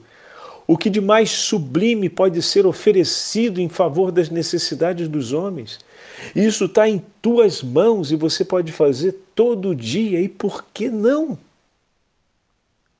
O 0.67 0.77
que 0.77 0.89
de 0.89 0.99
mais 0.99 1.29
sublime 1.29 2.09
pode 2.09 2.41
ser 2.41 2.65
oferecido 2.65 3.61
em 3.61 3.69
favor 3.69 4.11
das 4.11 4.29
necessidades 4.29 5.07
dos 5.07 5.31
homens? 5.31 5.79
Isso 6.35 6.65
está 6.65 6.89
em 6.89 7.03
tuas 7.21 7.61
mãos 7.61 8.11
e 8.11 8.15
você 8.15 8.43
pode 8.43 8.71
fazer 8.71 9.13
todo 9.35 9.75
dia, 9.75 10.19
e 10.19 10.27
por 10.27 10.65
que 10.73 10.89
não? 10.89 11.37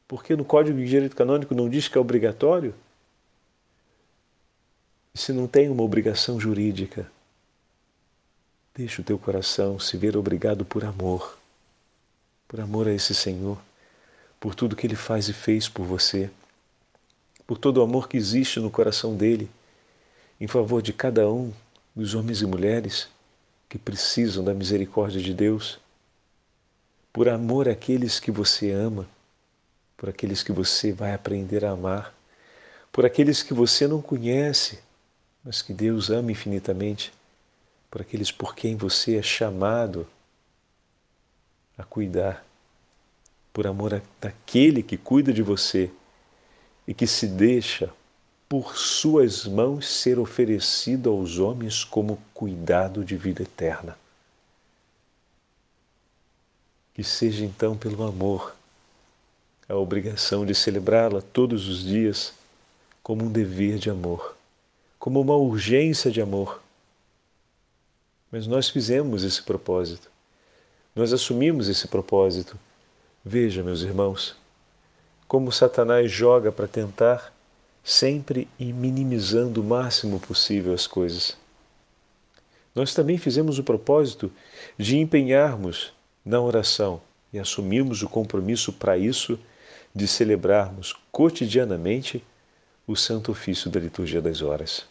Porque 0.07 0.35
no 0.35 0.45
Código 0.45 0.77
de 0.77 0.85
Direito 0.85 1.15
Canônico 1.15 1.55
não 1.55 1.67
diz 1.67 1.87
que 1.87 1.97
é 1.97 2.01
obrigatório? 2.01 2.75
E 5.13 5.17
se 5.17 5.33
não 5.33 5.47
tem 5.47 5.69
uma 5.69 5.81
obrigação 5.81 6.39
jurídica, 6.39 7.09
Deixa 8.75 9.01
o 9.01 9.05
teu 9.05 9.17
coração 9.17 9.79
se 9.79 9.95
ver 9.95 10.17
obrigado 10.17 10.65
por 10.65 10.83
amor, 10.83 11.37
por 12.45 12.59
amor 12.59 12.89
a 12.89 12.91
esse 12.91 13.15
Senhor, 13.15 13.57
por 14.37 14.53
tudo 14.53 14.75
que 14.75 14.85
Ele 14.85 14.97
faz 14.97 15.29
e 15.29 15.33
fez 15.33 15.69
por 15.69 15.85
você, 15.85 16.29
por 17.45 17.57
todo 17.57 17.77
o 17.77 17.83
amor 17.83 18.07
que 18.07 18.17
existe 18.17 18.59
no 18.59 18.71
coração 18.71 19.15
dele 19.15 19.49
em 20.39 20.47
favor 20.47 20.81
de 20.81 20.91
cada 20.91 21.29
um 21.29 21.53
dos 21.95 22.13
homens 22.13 22.41
e 22.41 22.45
mulheres 22.45 23.07
que 23.69 23.77
precisam 23.77 24.43
da 24.43 24.53
misericórdia 24.53 25.21
de 25.21 25.33
Deus, 25.33 25.79
por 27.13 27.29
amor 27.29 27.69
àqueles 27.69 28.19
que 28.19 28.31
você 28.31 28.71
ama, 28.71 29.07
por 29.95 30.09
aqueles 30.09 30.43
que 30.43 30.51
você 30.51 30.91
vai 30.91 31.13
aprender 31.13 31.63
a 31.63 31.71
amar, 31.71 32.13
por 32.91 33.05
aqueles 33.05 33.41
que 33.41 33.53
você 33.53 33.87
não 33.87 34.01
conhece, 34.01 34.79
mas 35.43 35.61
que 35.61 35.73
Deus 35.73 36.09
ama 36.09 36.31
infinitamente 36.31 37.13
por 37.89 38.01
aqueles 38.01 38.29
por 38.29 38.53
quem 38.55 38.75
você 38.75 39.15
é 39.15 39.21
chamado 39.21 40.05
a 41.77 41.83
cuidar, 41.83 42.45
por 43.53 43.65
amor 43.65 44.01
daquele 44.19 44.83
que 44.83 44.97
cuida 44.97 45.31
de 45.31 45.41
você 45.41 45.89
e 46.87 46.93
que 46.93 47.07
se 47.07 47.27
deixa 47.27 47.89
por 48.47 48.77
suas 48.77 49.45
mãos 49.45 49.87
ser 49.87 50.19
oferecido 50.19 51.09
aos 51.09 51.39
homens 51.39 51.83
como 51.83 52.19
cuidado 52.33 53.03
de 53.03 53.15
vida 53.17 53.43
eterna. 53.43 53.97
Que 56.93 57.03
seja 57.03 57.43
então 57.43 57.75
pelo 57.75 58.03
amor 58.03 58.55
a 59.67 59.75
obrigação 59.75 60.45
de 60.45 60.53
celebrá-la 60.53 61.21
todos 61.21 61.67
os 61.67 61.83
dias 61.83 62.33
como 63.01 63.25
um 63.25 63.31
dever 63.31 63.77
de 63.77 63.89
amor, 63.89 64.35
como 64.99 65.19
uma 65.19 65.35
urgência 65.35 66.11
de 66.11 66.21
amor 66.21 66.61
mas 68.35 68.47
nós 68.47 68.69
fizemos 68.69 69.23
esse 69.23 69.41
propósito. 69.41 70.11
Nós 70.93 71.13
assumimos 71.13 71.69
esse 71.69 71.87
propósito. 71.87 72.59
Veja, 73.23 73.63
meus 73.63 73.81
irmãos, 73.81 74.35
como 75.27 75.51
Satanás 75.51 76.11
joga 76.11 76.51
para 76.51 76.67
tentar 76.67 77.33
sempre 77.83 78.47
ir 78.59 78.73
minimizando 78.73 79.61
o 79.61 79.63
máximo 79.63 80.19
possível 80.19 80.73
as 80.73 80.87
coisas. 80.87 81.37
Nós 82.73 82.93
também 82.93 83.17
fizemos 83.17 83.57
o 83.59 83.63
propósito 83.63 84.31
de 84.77 84.97
empenharmos 84.97 85.93
na 86.25 86.41
oração 86.41 87.01
e 87.31 87.39
assumimos 87.39 88.01
o 88.01 88.09
compromisso 88.09 88.73
para 88.73 88.97
isso 88.97 89.39
de 89.93 90.07
celebrarmos 90.07 90.93
cotidianamente 91.11 92.23
o 92.87 92.95
Santo 92.95 93.31
Ofício 93.31 93.69
da 93.69 93.79
Liturgia 93.79 94.21
das 94.21 94.41
Horas. 94.41 94.85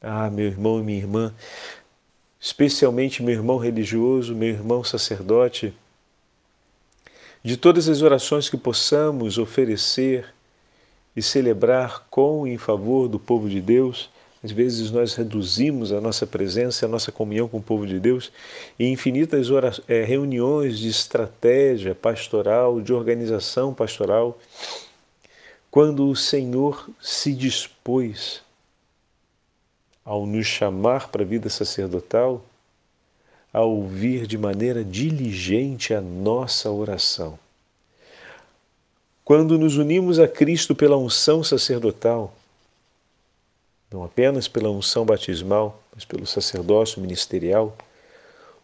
Ah, 0.00 0.30
meu 0.30 0.46
irmão 0.46 0.78
e 0.80 0.82
minha 0.82 0.98
irmã, 0.98 1.34
especialmente 2.40 3.22
meu 3.22 3.34
irmão 3.34 3.58
religioso, 3.58 4.34
meu 4.34 4.48
irmão 4.48 4.82
sacerdote, 4.82 5.74
de 7.46 7.56
todas 7.56 7.88
as 7.88 8.02
orações 8.02 8.48
que 8.48 8.56
possamos 8.56 9.38
oferecer 9.38 10.34
e 11.14 11.22
celebrar 11.22 12.04
com 12.10 12.44
e 12.44 12.50
em 12.50 12.58
favor 12.58 13.06
do 13.06 13.20
povo 13.20 13.48
de 13.48 13.60
Deus. 13.60 14.10
Às 14.42 14.50
vezes 14.50 14.90
nós 14.90 15.14
reduzimos 15.14 15.92
a 15.92 16.00
nossa 16.00 16.26
presença, 16.26 16.86
a 16.86 16.88
nossa 16.88 17.12
comunhão 17.12 17.46
com 17.46 17.58
o 17.58 17.62
povo 17.62 17.86
de 17.86 18.00
Deus 18.00 18.32
em 18.80 18.92
infinitas 18.92 19.46
é, 19.86 20.02
reuniões 20.02 20.76
de 20.80 20.88
estratégia 20.88 21.94
pastoral, 21.94 22.80
de 22.80 22.92
organização 22.92 23.72
pastoral, 23.72 24.36
quando 25.70 26.08
o 26.08 26.16
Senhor 26.16 26.90
se 27.00 27.32
dispôs 27.32 28.42
ao 30.04 30.26
nos 30.26 30.46
chamar 30.46 31.10
para 31.10 31.22
a 31.22 31.26
vida 31.26 31.48
sacerdotal, 31.48 32.44
a 33.56 33.62
ouvir 33.62 34.26
de 34.26 34.36
maneira 34.36 34.84
diligente 34.84 35.94
a 35.94 36.00
nossa 36.02 36.70
oração. 36.70 37.38
Quando 39.24 39.58
nos 39.58 39.78
unimos 39.78 40.18
a 40.18 40.28
Cristo 40.28 40.74
pela 40.74 40.98
unção 40.98 41.42
sacerdotal, 41.42 42.34
não 43.90 44.04
apenas 44.04 44.46
pela 44.46 44.68
unção 44.68 45.06
batismal, 45.06 45.82
mas 45.94 46.04
pelo 46.04 46.26
sacerdócio 46.26 47.00
ministerial, 47.00 47.74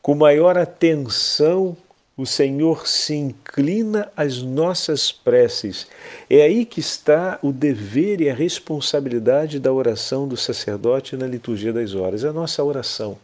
com 0.03 0.15
maior 0.15 0.59
atenção 0.59 1.75
o 2.15 2.27
Senhor 2.27 2.87
se 2.87 3.15
inclina 3.15 4.13
às 4.15 4.43
nossas 4.43 5.11
preces. 5.11 5.87
É 6.29 6.43
aí 6.43 6.67
que 6.67 6.81
está 6.81 7.39
o 7.43 7.51
dever 7.51 8.21
e 8.21 8.29
a 8.29 8.35
responsabilidade 8.35 9.59
da 9.59 9.73
oração 9.73 10.29
do 10.29 10.37
sacerdote 10.37 11.17
na 11.17 11.27
liturgia 11.27 11.73
das 11.73 11.95
horas. 11.95 12.25
É 12.25 12.29
a 12.29 12.33
nossa 12.33 12.63
oração? 12.63 13.17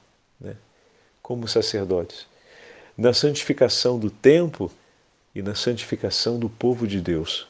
Como 1.29 1.47
sacerdotes. 1.47 2.27
Na 2.97 3.13
santificação 3.13 3.99
do 3.99 4.11
tempo 4.11 4.73
e 5.35 5.43
na 5.43 5.55
santificação 5.55 6.39
do 6.39 6.49
povo 6.49 6.87
de 6.87 7.03
Deus. 7.03 7.47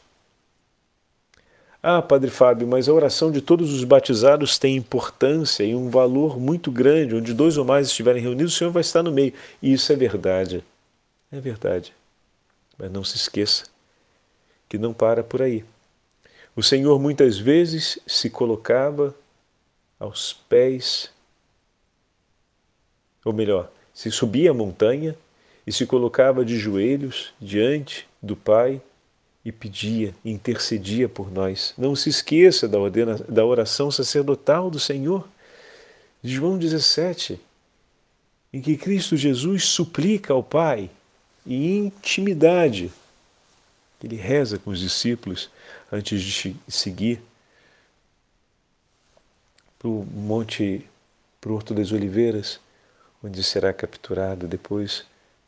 Ah, 1.80 2.02
Padre 2.02 2.28
Fábio, 2.28 2.66
mas 2.66 2.88
a 2.88 2.92
oração 2.92 3.30
de 3.30 3.40
todos 3.40 3.72
os 3.72 3.84
batizados 3.84 4.58
tem 4.58 4.74
importância 4.74 5.62
e 5.62 5.76
um 5.76 5.90
valor 5.90 6.40
muito 6.40 6.72
grande. 6.72 7.14
Onde 7.14 7.32
dois 7.32 7.56
ou 7.56 7.64
mais 7.64 7.86
estiverem 7.86 8.20
reunidos, 8.20 8.52
o 8.52 8.56
Senhor 8.56 8.72
vai 8.72 8.80
estar 8.80 9.04
no 9.04 9.12
meio. 9.12 9.32
E 9.62 9.72
isso 9.72 9.92
é 9.92 9.96
verdade. 9.96 10.64
É 11.30 11.38
verdade. 11.38 11.94
Mas 12.76 12.90
não 12.90 13.04
se 13.04 13.14
esqueça 13.14 13.66
que 14.68 14.76
não 14.76 14.92
para 14.92 15.22
por 15.22 15.40
aí. 15.40 15.64
O 16.56 16.64
Senhor 16.64 16.98
muitas 16.98 17.38
vezes 17.38 17.96
se 18.08 18.28
colocava 18.28 19.14
aos 20.00 20.32
pés, 20.32 21.12
ou 23.24 23.32
melhor, 23.32 23.70
se 23.92 24.10
subia 24.10 24.50
a 24.50 24.54
montanha 24.54 25.16
e 25.66 25.72
se 25.72 25.84
colocava 25.84 26.44
de 26.44 26.56
joelhos 26.56 27.32
diante 27.40 28.06
do 28.22 28.36
Pai 28.36 28.80
e 29.44 29.52
pedia, 29.52 30.14
intercedia 30.24 31.08
por 31.08 31.30
nós. 31.30 31.74
Não 31.76 31.96
se 31.96 32.10
esqueça 32.10 32.68
da, 32.68 32.78
ordena, 32.78 33.16
da 33.28 33.44
oração 33.44 33.90
sacerdotal 33.90 34.70
do 34.70 34.78
Senhor, 34.78 35.28
de 36.22 36.34
João 36.34 36.58
17, 36.58 37.40
em 38.52 38.60
que 38.60 38.76
Cristo 38.76 39.16
Jesus 39.16 39.64
suplica 39.64 40.32
ao 40.32 40.42
Pai 40.42 40.90
em 41.46 41.86
intimidade. 41.86 42.92
Ele 44.02 44.16
reza 44.16 44.58
com 44.58 44.70
os 44.70 44.80
discípulos 44.80 45.50
antes 45.90 46.22
de 46.22 46.56
seguir 46.68 47.20
para 49.78 49.88
o 49.88 50.04
Monte, 50.04 50.84
para 51.40 51.50
o 51.50 51.54
Horto 51.54 51.72
das 51.72 51.92
Oliveiras, 51.92 52.60
onde 53.22 53.42
será 53.42 53.72
capturado 53.72 54.46
depois 54.46 55.04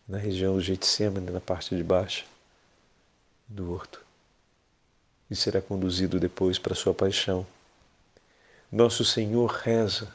na 0.08 0.18
região 0.18 0.54
do 0.54 0.60
Getsemane, 0.60 1.30
na 1.30 1.40
parte 1.40 1.76
de 1.76 1.84
baixo 1.84 2.24
do 3.48 3.72
horto 3.72 4.00
e 5.30 5.36
será 5.36 5.62
conduzido 5.62 6.18
depois 6.18 6.58
para 6.58 6.74
sua 6.74 6.92
paixão. 6.92 7.46
Nosso 8.70 9.04
Senhor 9.04 9.46
reza 9.46 10.08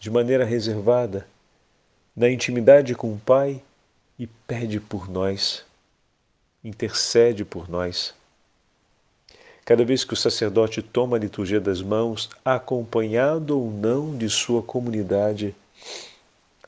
de 0.00 0.10
maneira 0.10 0.44
reservada, 0.44 1.28
na 2.14 2.28
intimidade 2.28 2.92
com 2.92 3.12
o 3.12 3.18
Pai 3.18 3.62
e 4.18 4.26
pede 4.26 4.80
por 4.80 5.08
nós, 5.08 5.64
intercede 6.64 7.44
por 7.44 7.70
nós. 7.70 8.12
Cada 9.64 9.84
vez 9.84 10.02
que 10.02 10.12
o 10.12 10.16
sacerdote 10.16 10.82
toma 10.82 11.16
a 11.16 11.20
liturgia 11.20 11.60
das 11.60 11.80
mãos, 11.80 12.28
acompanhado 12.44 13.56
ou 13.56 13.70
não 13.70 14.18
de 14.18 14.28
sua 14.28 14.60
comunidade, 14.60 15.54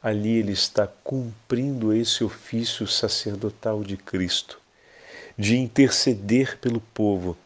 ali 0.03 0.39
ele 0.39 0.53
está 0.53 0.87
cumprindo 0.87 1.93
esse 1.93 2.23
ofício 2.23 2.87
sacerdotal 2.87 3.83
de 3.83 3.97
Cristo 3.97 4.61
de 5.37 5.57
interceder 5.57 6.59
pelo 6.59 6.81
povo. 6.81 7.37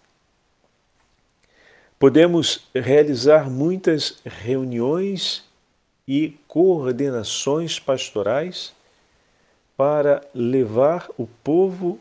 Podemos 1.98 2.68
realizar 2.74 3.50
muitas 3.50 4.18
reuniões 4.24 5.44
e 6.06 6.36
coordenações 6.46 7.78
pastorais 7.78 8.72
para 9.76 10.26
levar 10.34 11.08
o 11.16 11.26
povo 11.26 11.98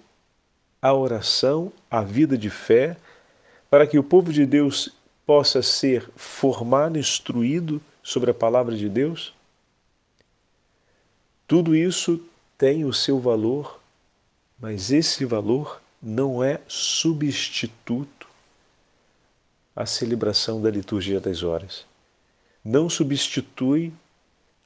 à 0.82 0.94
oração, 0.94 1.72
à 1.90 2.02
vida 2.02 2.38
de 2.38 2.50
fé, 2.50 2.98
para 3.70 3.86
que 3.86 3.98
o 3.98 4.04
povo 4.04 4.32
de 4.32 4.46
Deus 4.46 4.94
possa 5.26 5.62
ser 5.62 6.10
formado, 6.16 6.98
instruído 6.98 7.82
sobre 8.02 8.32
a 8.32 8.34
palavra 8.34 8.76
de 8.76 8.88
Deus? 8.88 9.37
Tudo 11.48 11.76
isso 11.76 12.20
tem 12.58 12.84
o 12.84 12.94
seu 12.94 13.20
valor 13.20 13.80
mas 14.60 14.92
esse 14.92 15.24
valor 15.24 15.82
não 16.02 16.44
é 16.44 16.60
substituto 16.68 18.28
à 19.76 19.86
celebração 19.86 20.62
da 20.62 20.70
liturgia 20.70 21.20
das 21.20 21.44
horas. 21.44 21.86
Não 22.66 22.90
substitui 22.90 23.94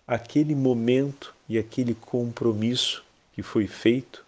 aquele 0.07 0.55
momento 0.55 1.35
e 1.47 1.57
aquele 1.57 1.93
compromisso 1.93 3.03
que 3.33 3.43
foi 3.43 3.67
feito 3.67 4.25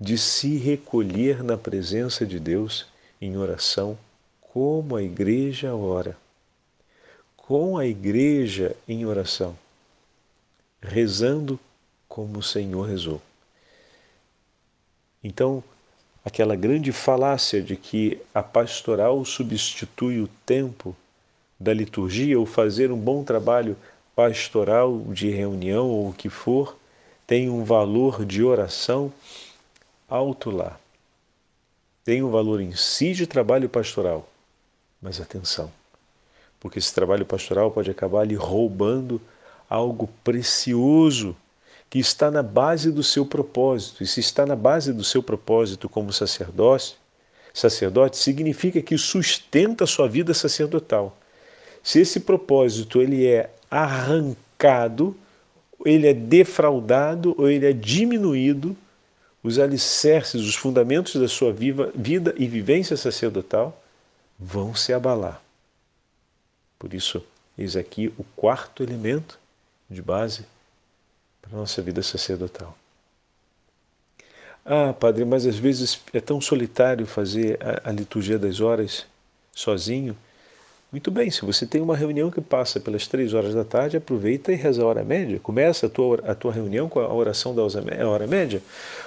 de 0.00 0.16
se 0.16 0.56
recolher 0.56 1.42
na 1.42 1.58
presença 1.58 2.24
de 2.24 2.40
Deus 2.40 2.86
em 3.20 3.36
oração, 3.36 3.98
como 4.40 4.96
a 4.96 5.02
igreja 5.02 5.74
ora. 5.74 6.16
Com 7.36 7.76
a 7.76 7.86
igreja 7.86 8.74
em 8.88 9.04
oração, 9.04 9.56
rezando 10.82 11.58
como 12.08 12.38
o 12.38 12.42
Senhor 12.42 12.82
rezou. 12.82 13.20
Então, 15.22 15.62
aquela 16.24 16.56
grande 16.56 16.92
falácia 16.92 17.62
de 17.62 17.76
que 17.76 18.20
a 18.34 18.42
pastoral 18.42 19.24
substitui 19.24 20.20
o 20.20 20.28
tempo 20.46 20.96
da 21.58 21.74
liturgia 21.74 22.38
ou 22.38 22.46
fazer 22.46 22.90
um 22.90 22.98
bom 22.98 23.22
trabalho 23.22 23.76
pastoral 24.16 24.98
de 25.08 25.30
reunião 25.30 25.88
ou 25.88 26.08
o 26.08 26.12
que 26.12 26.28
for, 26.28 26.76
tem 27.26 27.48
um 27.48 27.64
valor 27.64 28.24
de 28.24 28.42
oração 28.42 29.12
alto 30.08 30.50
lá. 30.50 30.78
Tem 32.04 32.22
um 32.22 32.30
valor 32.30 32.60
em 32.60 32.74
si 32.74 33.12
de 33.12 33.26
trabalho 33.26 33.68
pastoral, 33.68 34.28
mas 35.00 35.20
atenção, 35.20 35.70
porque 36.58 36.78
esse 36.78 36.92
trabalho 36.92 37.24
pastoral 37.24 37.70
pode 37.70 37.90
acabar 37.90 38.26
lhe 38.26 38.34
roubando 38.34 39.20
algo 39.70 40.08
precioso 40.24 41.36
que 41.88 42.00
está 42.00 42.30
na 42.30 42.42
base 42.42 42.90
do 42.90 43.02
seu 43.02 43.24
propósito. 43.24 44.02
E 44.02 44.06
se 44.06 44.18
está 44.18 44.44
na 44.44 44.56
base 44.56 44.92
do 44.92 45.04
seu 45.04 45.22
propósito 45.22 45.88
como 45.88 46.12
sacerdote, 46.12 46.96
sacerdote 47.54 48.16
significa 48.16 48.82
que 48.82 48.98
sustenta 48.98 49.84
a 49.84 49.86
sua 49.86 50.08
vida 50.08 50.34
sacerdotal. 50.34 51.16
Se 51.82 52.00
esse 52.00 52.20
propósito 52.20 53.00
ele 53.00 53.26
é 53.26 53.50
arrancado, 53.70 55.16
ele 55.84 56.06
é 56.06 56.14
defraudado 56.14 57.34
ou 57.38 57.48
ele 57.48 57.66
é 57.66 57.72
diminuído, 57.72 58.76
os 59.42 59.58
alicerces, 59.58 60.42
os 60.42 60.54
fundamentos 60.54 61.16
da 61.16 61.26
sua 61.26 61.50
viva, 61.50 61.90
vida 61.94 62.34
e 62.36 62.46
vivência 62.46 62.96
sacerdotal 62.96 63.82
vão 64.38 64.74
se 64.74 64.92
abalar. 64.92 65.42
Por 66.78 66.92
isso, 66.92 67.24
eis 67.56 67.74
aqui 67.74 68.12
o 68.18 68.24
quarto 68.36 68.82
elemento 68.82 69.39
de 69.90 70.00
base 70.00 70.44
para 71.42 71.56
a 71.56 71.56
nossa 71.56 71.82
vida 71.82 72.02
sacerdotal. 72.02 72.76
Ah, 74.64 74.92
padre, 74.92 75.24
mas 75.24 75.46
às 75.46 75.56
vezes 75.56 76.00
é 76.12 76.20
tão 76.20 76.40
solitário 76.40 77.06
fazer 77.06 77.58
a, 77.62 77.90
a 77.90 77.92
liturgia 77.92 78.38
das 78.38 78.60
horas 78.60 79.06
sozinho. 79.52 80.16
Muito 80.92 81.10
bem, 81.10 81.30
se 81.30 81.44
você 81.44 81.66
tem 81.66 81.80
uma 81.80 81.96
reunião 81.96 82.30
que 82.30 82.40
passa 82.40 82.80
pelas 82.80 83.06
três 83.06 83.32
horas 83.32 83.54
da 83.54 83.64
tarde, 83.64 83.96
aproveita 83.96 84.52
e 84.52 84.56
reza 84.56 84.82
a 84.82 84.86
hora 84.86 85.04
média. 85.04 85.38
Começa 85.40 85.86
a 85.86 85.88
tua, 85.88 86.20
a 86.26 86.34
tua 86.34 86.52
reunião 86.52 86.88
com 86.88 87.00
a 87.00 87.12
oração 87.12 87.54
da 87.54 87.62
hora 87.62 88.26
média. 88.26 88.60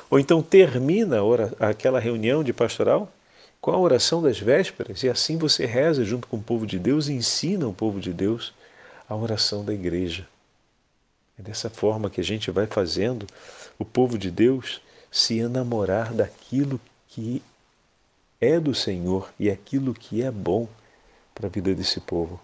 Ou 0.10 0.20
então 0.20 0.42
termina 0.42 1.22
hora, 1.24 1.54
aquela 1.60 2.00
reunião 2.00 2.44
de 2.44 2.54
pastoral 2.54 3.12
com 3.60 3.72
a 3.72 3.78
oração 3.78 4.22
das 4.22 4.40
vésperas. 4.40 5.04
E 5.04 5.10
assim 5.10 5.38
você 5.38 5.66
reza 5.66 6.04
junto 6.04 6.28
com 6.28 6.38
o 6.38 6.44
povo 6.44 6.66
de 6.66 6.80
Deus 6.80 7.08
e 7.10 7.14
ensina 7.14 7.68
o 7.68 7.74
povo 7.74 8.00
de 8.00 8.12
Deus 8.12 8.54
a 9.08 9.16
oração 9.16 9.64
da 9.64 9.74
igreja. 9.74 10.28
Dessa 11.44 11.70
forma 11.70 12.10
que 12.10 12.22
a 12.22 12.24
gente 12.24 12.50
vai 12.50 12.66
fazendo 12.66 13.28
o 13.78 13.84
povo 13.84 14.18
de 14.18 14.32
Deus 14.32 14.82
se 15.12 15.40
enamorar 15.40 16.14
daquilo 16.14 16.80
que 17.10 17.44
é 18.40 18.58
do 18.62 18.74
Senhor 18.74 19.30
e 19.38 19.50
aquilo 19.50 19.94
que 19.94 20.24
é 20.24 20.32
bom 20.32 20.70
para 21.36 21.48
a 21.48 21.50
vida 21.50 21.76
desse 21.76 22.00
povo, 22.00 22.40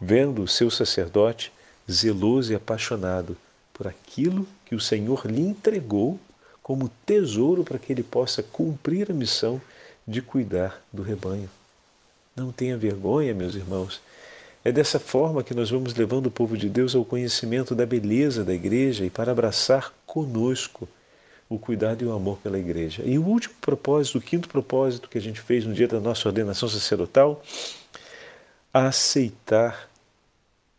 vendo 0.00 0.42
o 0.42 0.48
seu 0.48 0.70
sacerdote 0.70 1.52
zeloso 1.90 2.50
e 2.50 2.56
apaixonado 2.56 3.36
por 3.74 3.86
aquilo 3.86 4.48
que 4.64 4.74
o 4.74 4.80
Senhor 4.80 5.26
lhe 5.26 5.42
entregou 5.42 6.18
como 6.62 6.90
tesouro 7.04 7.62
para 7.64 7.78
que 7.78 7.92
ele 7.92 8.02
possa 8.02 8.42
cumprir 8.42 9.10
a 9.10 9.14
missão 9.14 9.60
de 10.06 10.22
cuidar 10.22 10.82
do 10.90 11.02
rebanho. 11.02 11.50
Não 12.34 12.50
tenha 12.50 12.78
vergonha, 12.78 13.34
meus 13.34 13.54
irmãos. 13.54 14.00
É 14.68 14.72
dessa 14.72 15.00
forma 15.00 15.42
que 15.42 15.54
nós 15.54 15.70
vamos 15.70 15.94
levando 15.94 16.26
o 16.26 16.30
povo 16.30 16.54
de 16.54 16.68
Deus 16.68 16.94
ao 16.94 17.02
conhecimento 17.02 17.74
da 17.74 17.86
beleza 17.86 18.44
da 18.44 18.52
igreja 18.52 19.02
e 19.02 19.08
para 19.08 19.32
abraçar 19.32 19.94
conosco 20.04 20.86
o 21.48 21.58
cuidado 21.58 22.04
e 22.04 22.06
o 22.06 22.12
amor 22.12 22.36
pela 22.36 22.58
igreja. 22.58 23.02
E 23.02 23.18
o 23.18 23.24
último 23.24 23.54
propósito, 23.62 24.18
o 24.18 24.20
quinto 24.20 24.46
propósito 24.46 25.08
que 25.08 25.16
a 25.16 25.20
gente 25.22 25.40
fez 25.40 25.64
no 25.64 25.72
dia 25.72 25.88
da 25.88 25.98
nossa 25.98 26.28
ordenação 26.28 26.68
sacerdotal, 26.68 27.42
aceitar 28.70 29.88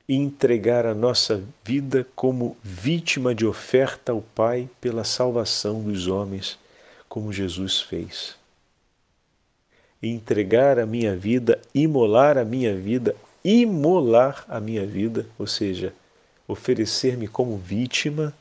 e 0.07 0.13
entregar 0.13 0.85
a 0.85 0.93
nossa 0.93 1.41
vida 1.63 2.05
como 2.15 2.55
vítima 2.61 3.33
de 3.33 3.43
oferta 3.43 4.11
ao 4.11 4.21
Pai 4.21 4.69
pela 4.79 5.03
salvação 5.03 5.81
dos 5.81 6.05
homens, 6.05 6.59
como 7.07 7.33
Jesus 7.33 7.81
fez. 7.81 8.35
Entregar 9.99 10.77
a 10.77 10.85
minha 10.85 11.15
vida, 11.15 11.59
imolar 11.73 12.37
a 12.37 12.45
minha 12.45 12.75
vida, 12.75 13.15
imolar 13.43 14.45
a 14.47 14.59
minha 14.59 14.85
vida, 14.85 15.25
ou 15.37 15.47
seja, 15.47 15.93
oferecer-me 16.47 17.27
como 17.27 17.57
vítima 17.57 18.33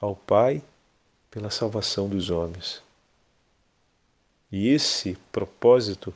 ao 0.00 0.14
Pai 0.14 0.62
pela 1.30 1.50
salvação 1.50 2.08
dos 2.08 2.30
homens. 2.30 2.82
E 4.50 4.68
esse 4.68 5.18
propósito 5.32 6.14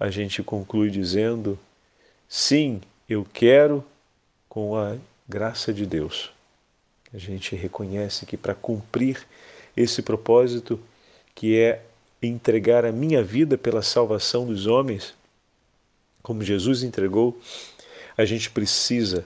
a 0.00 0.10
gente 0.10 0.42
conclui 0.42 0.90
dizendo: 0.90 1.58
sim, 2.28 2.80
eu 3.08 3.26
quero 3.32 3.84
com 4.48 4.76
a 4.76 4.96
graça 5.28 5.72
de 5.72 5.84
Deus. 5.84 6.30
A 7.12 7.18
gente 7.18 7.54
reconhece 7.54 8.26
que 8.26 8.36
para 8.36 8.54
cumprir 8.54 9.26
esse 9.76 10.02
propósito, 10.02 10.80
que 11.34 11.58
é 11.58 11.82
entregar 12.22 12.84
a 12.84 12.92
minha 12.92 13.22
vida 13.22 13.58
pela 13.58 13.82
salvação 13.82 14.46
dos 14.46 14.66
homens, 14.66 15.14
como 16.26 16.42
Jesus 16.42 16.82
entregou, 16.82 17.38
a 18.18 18.24
gente 18.24 18.50
precisa 18.50 19.24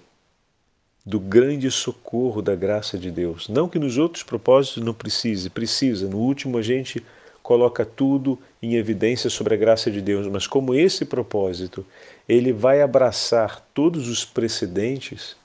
do 1.02 1.18
grande 1.18 1.70
socorro 1.70 2.42
da 2.42 2.54
graça 2.54 2.98
de 2.98 3.10
Deus. 3.10 3.48
Não 3.48 3.70
que 3.70 3.78
nos 3.78 3.96
outros 3.96 4.22
propósitos 4.22 4.84
não 4.84 4.92
precise, 4.92 5.48
precisa. 5.48 6.06
No 6.06 6.18
último 6.18 6.58
a 6.58 6.62
gente 6.62 7.02
coloca 7.42 7.86
tudo 7.86 8.38
em 8.62 8.74
evidência 8.74 9.30
sobre 9.30 9.54
a 9.54 9.56
graça 9.56 9.90
de 9.90 10.02
Deus, 10.02 10.26
mas 10.26 10.46
como 10.46 10.74
esse 10.74 11.06
propósito, 11.06 11.86
ele 12.28 12.52
vai 12.52 12.82
abraçar 12.82 13.66
todos 13.72 14.06
os 14.06 14.26
precedentes, 14.26 15.36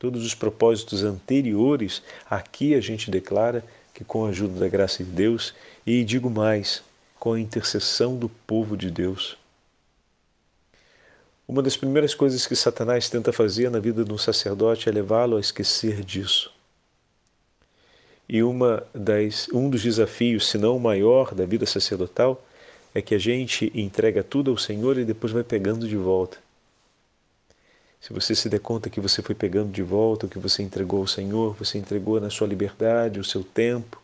todos 0.00 0.26
os 0.26 0.34
propósitos 0.34 1.04
anteriores, 1.04 2.02
aqui 2.28 2.74
a 2.74 2.80
gente 2.80 3.08
declara 3.08 3.64
que 3.94 4.02
com 4.02 4.26
a 4.26 4.30
ajuda 4.30 4.58
da 4.58 4.68
graça 4.68 5.04
de 5.04 5.10
Deus, 5.10 5.54
e 5.86 6.02
digo 6.02 6.28
mais, 6.28 6.82
com 7.20 7.34
a 7.34 7.40
intercessão 7.40 8.16
do 8.16 8.28
povo 8.28 8.76
de 8.76 8.90
Deus, 8.90 9.38
uma 11.48 11.62
das 11.62 11.78
primeiras 11.78 12.14
coisas 12.14 12.46
que 12.46 12.54
Satanás 12.54 13.08
tenta 13.08 13.32
fazer 13.32 13.70
na 13.70 13.80
vida 13.80 14.04
de 14.04 14.12
um 14.12 14.18
sacerdote 14.18 14.86
é 14.86 14.92
levá-lo 14.92 15.38
a 15.38 15.40
esquecer 15.40 16.04
disso. 16.04 16.52
E 18.28 18.42
uma 18.42 18.86
das, 18.94 19.48
um 19.48 19.70
dos 19.70 19.82
desafios, 19.82 20.46
se 20.46 20.58
não 20.58 20.76
o 20.76 20.80
maior, 20.80 21.34
da 21.34 21.46
vida 21.46 21.64
sacerdotal 21.64 22.44
é 22.94 23.00
que 23.00 23.14
a 23.14 23.18
gente 23.18 23.72
entrega 23.74 24.22
tudo 24.22 24.50
ao 24.50 24.58
Senhor 24.58 24.98
e 24.98 25.06
depois 25.06 25.32
vai 25.32 25.42
pegando 25.42 25.88
de 25.88 25.96
volta. 25.96 26.36
Se 27.98 28.12
você 28.12 28.34
se 28.34 28.50
der 28.50 28.60
conta 28.60 28.90
que 28.90 29.00
você 29.00 29.22
foi 29.22 29.34
pegando 29.34 29.72
de 29.72 29.82
volta 29.82 30.26
o 30.26 30.28
que 30.28 30.38
você 30.38 30.62
entregou 30.62 31.00
ao 31.00 31.06
Senhor, 31.06 31.54
você 31.54 31.78
entregou 31.78 32.20
na 32.20 32.28
sua 32.28 32.46
liberdade 32.46 33.18
o 33.18 33.24
seu 33.24 33.42
tempo, 33.42 34.00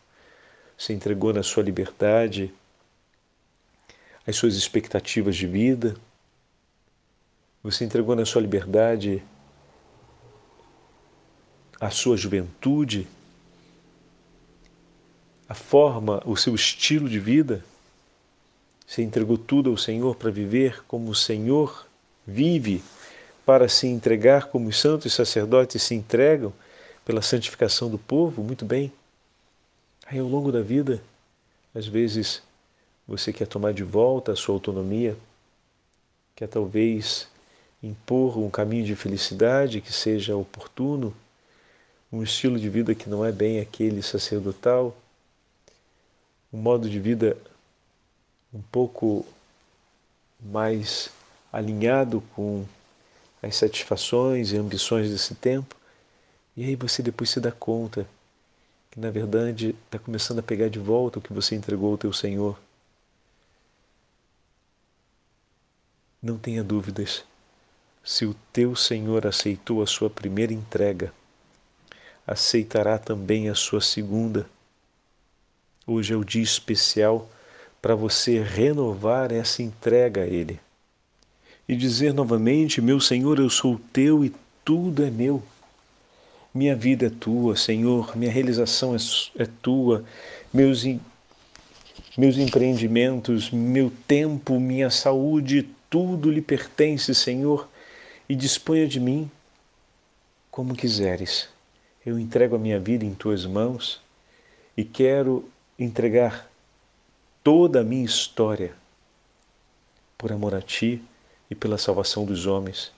você 0.75 0.93
entregou 0.93 1.31
na 1.31 1.43
sua 1.43 1.61
liberdade 1.61 2.51
as 4.25 4.35
suas 4.35 4.55
expectativas 4.55 5.35
de 5.35 5.45
vida, 5.45 5.95
você 7.65 7.83
entregou 7.83 8.15
na 8.15 8.25
sua 8.25 8.43
liberdade 8.43 9.23
a 11.81 11.89
sua 11.89 12.15
juventude, 12.15 13.07
a 15.49 15.55
forma, 15.55 16.21
o 16.27 16.37
seu 16.37 16.53
estilo 16.53 17.09
de 17.09 17.19
vida. 17.19 17.65
Você 18.85 19.01
entregou 19.01 19.35
tudo 19.35 19.71
ao 19.71 19.77
Senhor 19.77 20.15
para 20.15 20.29
viver 20.29 20.83
como 20.87 21.09
o 21.09 21.15
Senhor 21.15 21.87
vive, 22.25 22.83
para 23.43 23.67
se 23.67 23.87
entregar 23.87 24.45
como 24.49 24.69
os 24.69 24.79
santos 24.79 25.11
sacerdotes 25.15 25.81
se 25.81 25.95
entregam 25.95 26.53
pela 27.03 27.23
santificação 27.23 27.89
do 27.89 27.97
povo. 27.97 28.43
Muito 28.43 28.63
bem. 28.63 28.93
Aí 30.05 30.19
ao 30.19 30.27
longo 30.27 30.51
da 30.51 30.61
vida, 30.61 31.01
às 31.73 31.87
vezes 31.87 32.43
você 33.07 33.33
quer 33.33 33.47
tomar 33.47 33.73
de 33.73 33.83
volta 33.83 34.33
a 34.33 34.35
sua 34.35 34.53
autonomia, 34.53 35.17
quer 36.35 36.47
talvez 36.47 37.27
impor 37.85 38.37
um 38.39 38.49
caminho 38.49 38.83
de 38.83 38.95
felicidade 38.95 39.79
que 39.79 39.93
seja 39.93 40.35
oportuno, 40.35 41.15
um 42.11 42.23
estilo 42.23 42.59
de 42.59 42.67
vida 42.67 42.95
que 42.95 43.09
não 43.09 43.23
é 43.23 43.31
bem 43.31 43.59
aquele 43.59 44.01
sacerdotal, 44.01 44.95
um 46.51 46.57
modo 46.57 46.89
de 46.89 46.99
vida 46.99 47.37
um 48.53 48.61
pouco 48.71 49.25
mais 50.39 51.09
alinhado 51.51 52.23
com 52.35 52.65
as 53.41 53.55
satisfações 53.55 54.51
e 54.51 54.57
ambições 54.57 55.09
desse 55.09 55.35
tempo, 55.35 55.75
e 56.57 56.63
aí 56.63 56.75
você 56.75 57.03
depois 57.03 57.29
se 57.29 57.39
dá 57.39 57.51
conta 57.51 58.07
que 58.89 58.99
na 58.99 59.11
verdade 59.11 59.75
está 59.85 59.99
começando 59.99 60.39
a 60.39 60.43
pegar 60.43 60.69
de 60.69 60.79
volta 60.79 61.19
o 61.19 61.21
que 61.21 61.33
você 61.33 61.53
entregou 61.53 61.91
ao 61.91 61.97
teu 61.97 62.13
Senhor. 62.13 62.57
Não 66.23 66.37
tenha 66.37 66.63
dúvidas 66.63 67.23
se 68.05 68.23
o 68.23 68.35
teu 68.53 68.75
Senhor 68.75 69.25
aceitou 69.25 69.81
a 69.81 69.87
sua 69.87 70.11
primeira 70.11 70.53
entrega, 70.53 71.11
aceitará 72.25 72.99
também 72.99 73.49
a 73.49 73.55
sua 73.55 73.81
segunda. 73.81 74.45
Hoje 75.87 76.13
é 76.13 76.15
o 76.15 76.23
dia 76.23 76.43
especial 76.43 77.27
para 77.81 77.95
você 77.95 78.39
renovar 78.41 79.31
essa 79.31 79.63
entrega 79.63 80.21
a 80.21 80.27
Ele 80.27 80.59
e 81.67 81.75
dizer 81.75 82.13
novamente: 82.13 82.79
Meu 82.79 82.99
Senhor, 82.99 83.39
eu 83.39 83.49
sou 83.49 83.81
teu 83.91 84.23
e 84.23 84.31
tudo 84.63 85.03
é 85.03 85.09
meu. 85.09 85.41
Minha 86.53 86.75
vida 86.75 87.07
é 87.07 87.09
tua, 87.09 87.57
Senhor, 87.57 88.15
minha 88.15 88.31
realização 88.31 88.95
é, 88.95 88.99
é 89.43 89.47
tua, 89.61 90.05
meus, 90.53 90.85
meus 92.15 92.37
empreendimentos, 92.37 93.51
meu 93.51 93.91
tempo, 94.07 94.59
minha 94.59 94.89
saúde, 94.89 95.67
tudo 95.89 96.31
lhe 96.31 96.41
pertence, 96.41 97.13
Senhor 97.13 97.67
e 98.27 98.35
disponha 98.35 98.87
de 98.87 98.99
mim 98.99 99.29
como 100.49 100.75
quiseres. 100.75 101.49
Eu 102.05 102.19
entrego 102.19 102.55
a 102.55 102.59
minha 102.59 102.79
vida 102.79 103.03
em 103.03 103.13
tuas 103.13 103.45
mãos 103.45 104.01
e 104.77 104.83
quero 104.83 105.47
entregar 105.77 106.49
toda 107.43 107.81
a 107.81 107.83
minha 107.83 108.05
história 108.05 108.73
por 110.17 110.31
amor 110.31 110.55
a 110.55 110.61
ti 110.61 111.01
e 111.49 111.55
pela 111.55 111.77
salvação 111.77 112.25
dos 112.25 112.45
homens. 112.45 112.91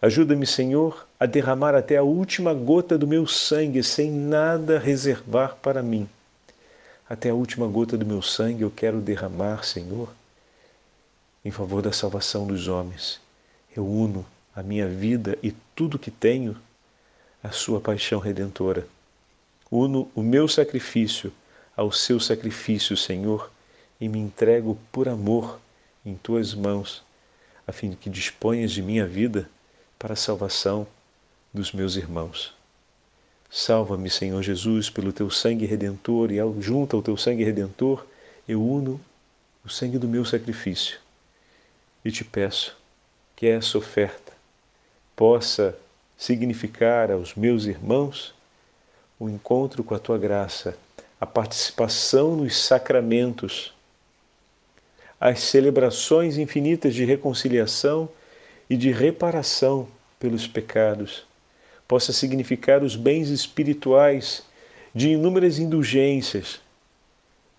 Ajuda-me, 0.00 0.46
Senhor, 0.46 1.06
a 1.18 1.26
derramar 1.26 1.74
até 1.74 1.96
a 1.96 2.02
última 2.02 2.52
gota 2.52 2.98
do 2.98 3.06
meu 3.06 3.26
sangue 3.26 3.82
sem 3.82 4.10
nada 4.10 4.78
reservar 4.78 5.56
para 5.56 5.82
mim. 5.82 6.08
Até 7.08 7.30
a 7.30 7.34
última 7.34 7.66
gota 7.66 7.96
do 7.96 8.04
meu 8.04 8.20
sangue 8.20 8.62
eu 8.62 8.70
quero 8.70 9.00
derramar, 9.00 9.64
Senhor, 9.64 10.08
em 11.44 11.50
favor 11.50 11.80
da 11.80 11.92
salvação 11.92 12.46
dos 12.46 12.68
homens. 12.68 13.20
Eu 13.74 13.86
uno 13.86 14.26
a 14.54 14.62
minha 14.62 14.88
vida 14.88 15.38
e 15.42 15.52
tudo 15.74 15.98
que 15.98 16.10
tenho 16.10 16.56
à 17.42 17.50
sua 17.50 17.80
paixão 17.80 18.20
redentora. 18.20 18.86
Uno 19.70 20.10
o 20.14 20.22
meu 20.22 20.46
sacrifício 20.46 21.32
ao 21.76 21.90
seu 21.90 22.20
sacrifício, 22.20 22.96
Senhor, 22.96 23.50
e 24.00 24.08
me 24.08 24.18
entrego 24.18 24.78
por 24.92 25.08
amor 25.08 25.58
em 26.04 26.14
tuas 26.14 26.54
mãos, 26.54 27.02
a 27.66 27.72
fim 27.72 27.90
de 27.90 27.96
que 27.96 28.08
disponhas 28.08 28.70
de 28.70 28.82
minha 28.82 29.06
vida 29.06 29.48
para 29.98 30.12
a 30.12 30.16
salvação 30.16 30.86
dos 31.52 31.72
meus 31.72 31.96
irmãos. 31.96 32.54
Salva-me, 33.50 34.10
Senhor 34.10 34.42
Jesus, 34.42 34.90
pelo 34.90 35.12
teu 35.12 35.30
sangue 35.30 35.64
redentor, 35.64 36.32
e 36.32 36.38
ao, 36.38 36.60
junto 36.60 36.96
ao 36.96 37.02
teu 37.02 37.16
sangue 37.16 37.44
redentor, 37.44 38.04
eu 38.48 38.62
uno 38.62 39.00
o 39.64 39.68
sangue 39.68 39.98
do 39.98 40.08
meu 40.08 40.24
sacrifício. 40.24 40.98
E 42.04 42.10
te 42.10 42.24
peço 42.24 42.76
que 43.34 43.46
essa 43.46 43.78
oferta 43.78 44.23
possa 45.16 45.76
significar 46.16 47.10
aos 47.10 47.34
meus 47.34 47.66
irmãos 47.66 48.34
o 49.18 49.28
encontro 49.28 49.84
com 49.84 49.94
a 49.94 49.98
tua 49.98 50.18
graça, 50.18 50.76
a 51.20 51.26
participação 51.26 52.36
nos 52.36 52.56
sacramentos, 52.56 53.72
as 55.20 55.40
celebrações 55.40 56.36
infinitas 56.36 56.94
de 56.94 57.04
reconciliação 57.04 58.08
e 58.68 58.76
de 58.76 58.90
reparação 58.90 59.88
pelos 60.18 60.46
pecados, 60.46 61.24
possa 61.86 62.12
significar 62.12 62.82
os 62.82 62.96
bens 62.96 63.28
espirituais 63.28 64.42
de 64.94 65.10
inúmeras 65.10 65.58
indulgências, 65.58 66.60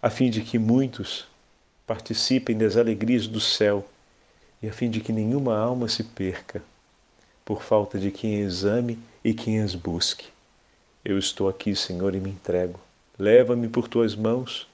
a 0.01 0.09
fim 0.09 0.29
de 0.29 0.41
que 0.41 0.59
muitos 0.59 1.25
participem 1.87 2.57
das 2.57 2.75
alegrias 2.75 3.27
do 3.27 3.39
céu 3.39 3.85
e 4.61 4.67
a 4.67 4.73
fim 4.73 4.89
de 4.89 4.99
que 4.99 5.13
nenhuma 5.13 5.57
alma 5.57 5.87
se 5.87 6.03
perca 6.03 6.61
por 7.45 7.61
falta 7.61 7.99
de 7.99 8.09
quem 8.09 8.39
exame 8.39 8.99
e 9.23 9.33
quem 9.33 9.61
as 9.61 9.75
busque. 9.75 10.25
Eu 11.03 11.19
estou 11.19 11.47
aqui, 11.47 11.75
Senhor, 11.75 12.15
e 12.15 12.19
me 12.19 12.31
entrego. 12.31 12.79
Leva-me 13.17 13.69
por 13.69 13.87
tuas 13.87 14.15
mãos 14.15 14.67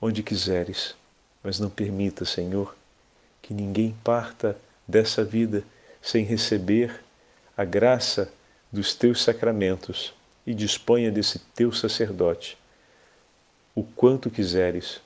onde 0.00 0.22
quiseres, 0.22 0.96
mas 1.42 1.60
não 1.60 1.70
permita, 1.70 2.24
Senhor, 2.24 2.74
que 3.40 3.54
ninguém 3.54 3.94
parta 4.02 4.58
dessa 4.86 5.24
vida 5.24 5.62
sem 6.02 6.24
receber 6.24 7.00
a 7.56 7.64
graça 7.64 8.28
dos 8.72 8.94
teus 8.94 9.22
sacramentos 9.22 10.12
e 10.44 10.52
disponha 10.52 11.12
desse 11.12 11.38
teu 11.38 11.72
sacerdote 11.72 12.58
o 13.74 13.82
quanto 13.82 14.30
quiseres, 14.30 15.00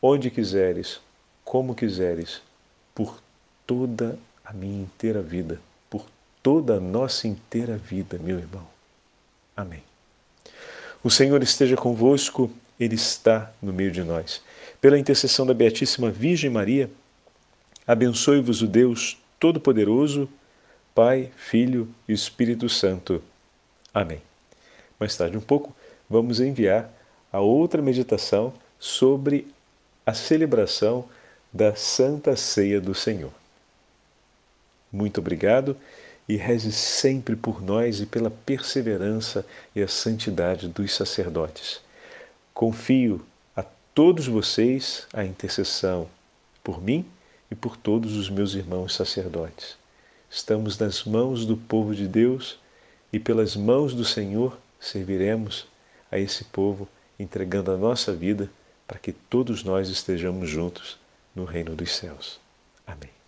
onde 0.00 0.30
quiseres, 0.30 1.00
como 1.44 1.74
quiseres, 1.74 2.40
por 2.94 3.20
toda 3.66 4.18
a 4.44 4.52
minha 4.52 4.82
inteira 4.82 5.22
vida, 5.22 5.60
toda 6.42 6.76
a 6.76 6.80
nossa 6.80 7.28
inteira 7.28 7.76
vida, 7.76 8.18
meu 8.18 8.38
irmão. 8.38 8.66
Amém. 9.56 9.82
O 11.04 11.10
Senhor 11.10 11.42
esteja 11.42 11.76
convosco, 11.76 12.50
Ele 12.78 12.94
está 12.94 13.52
no 13.60 13.72
meio 13.72 13.90
de 13.90 14.02
nós. 14.02 14.42
Pela 14.80 14.98
intercessão 14.98 15.46
da 15.46 15.54
Beatíssima 15.54 16.10
Virgem 16.10 16.50
Maria, 16.50 16.90
abençoe-vos 17.86 18.62
o 18.62 18.66
Deus 18.66 19.18
Todo-Poderoso, 19.38 20.28
Pai, 20.94 21.30
Filho 21.36 21.88
e 22.08 22.12
Espírito 22.12 22.68
Santo. 22.68 23.22
Amém. 23.94 24.20
Mais 24.98 25.16
tarde 25.16 25.36
um 25.36 25.40
pouco, 25.40 25.74
vamos 26.08 26.40
enviar 26.40 26.90
a 27.32 27.40
outra 27.40 27.80
meditação 27.80 28.52
sobre 28.78 29.46
a 30.04 30.12
celebração 30.12 31.08
da 31.52 31.74
Santa 31.74 32.36
Ceia 32.36 32.80
do 32.80 32.94
Senhor. 32.94 33.32
Muito 34.92 35.20
obrigado 35.20 35.76
e 36.28 36.36
reze 36.36 36.72
sempre 36.72 37.36
por 37.36 37.62
nós 37.62 38.00
e 38.00 38.06
pela 38.06 38.30
perseverança 38.30 39.44
e 39.74 39.82
a 39.82 39.88
santidade 39.88 40.68
dos 40.68 40.94
sacerdotes. 40.94 41.80
Confio 42.54 43.24
a 43.56 43.64
todos 43.94 44.26
vocês 44.26 45.06
a 45.12 45.24
intercessão 45.24 46.08
por 46.62 46.82
mim 46.82 47.04
e 47.50 47.54
por 47.54 47.76
todos 47.76 48.16
os 48.16 48.30
meus 48.30 48.54
irmãos 48.54 48.94
sacerdotes. 48.94 49.76
Estamos 50.30 50.78
nas 50.78 51.04
mãos 51.04 51.44
do 51.44 51.56
povo 51.56 51.94
de 51.94 52.08
Deus 52.08 52.58
e 53.12 53.18
pelas 53.18 53.54
mãos 53.54 53.94
do 53.94 54.04
Senhor 54.04 54.56
serviremos 54.80 55.66
a 56.10 56.18
esse 56.18 56.44
povo, 56.44 56.88
entregando 57.18 57.70
a 57.70 57.76
nossa 57.76 58.12
vida 58.12 58.50
para 58.86 58.98
que 58.98 59.12
todos 59.12 59.64
nós 59.64 59.88
estejamos 59.88 60.48
juntos 60.48 60.98
no 61.34 61.44
reino 61.44 61.74
dos 61.74 61.94
céus. 61.94 62.40
Amém. 62.86 63.21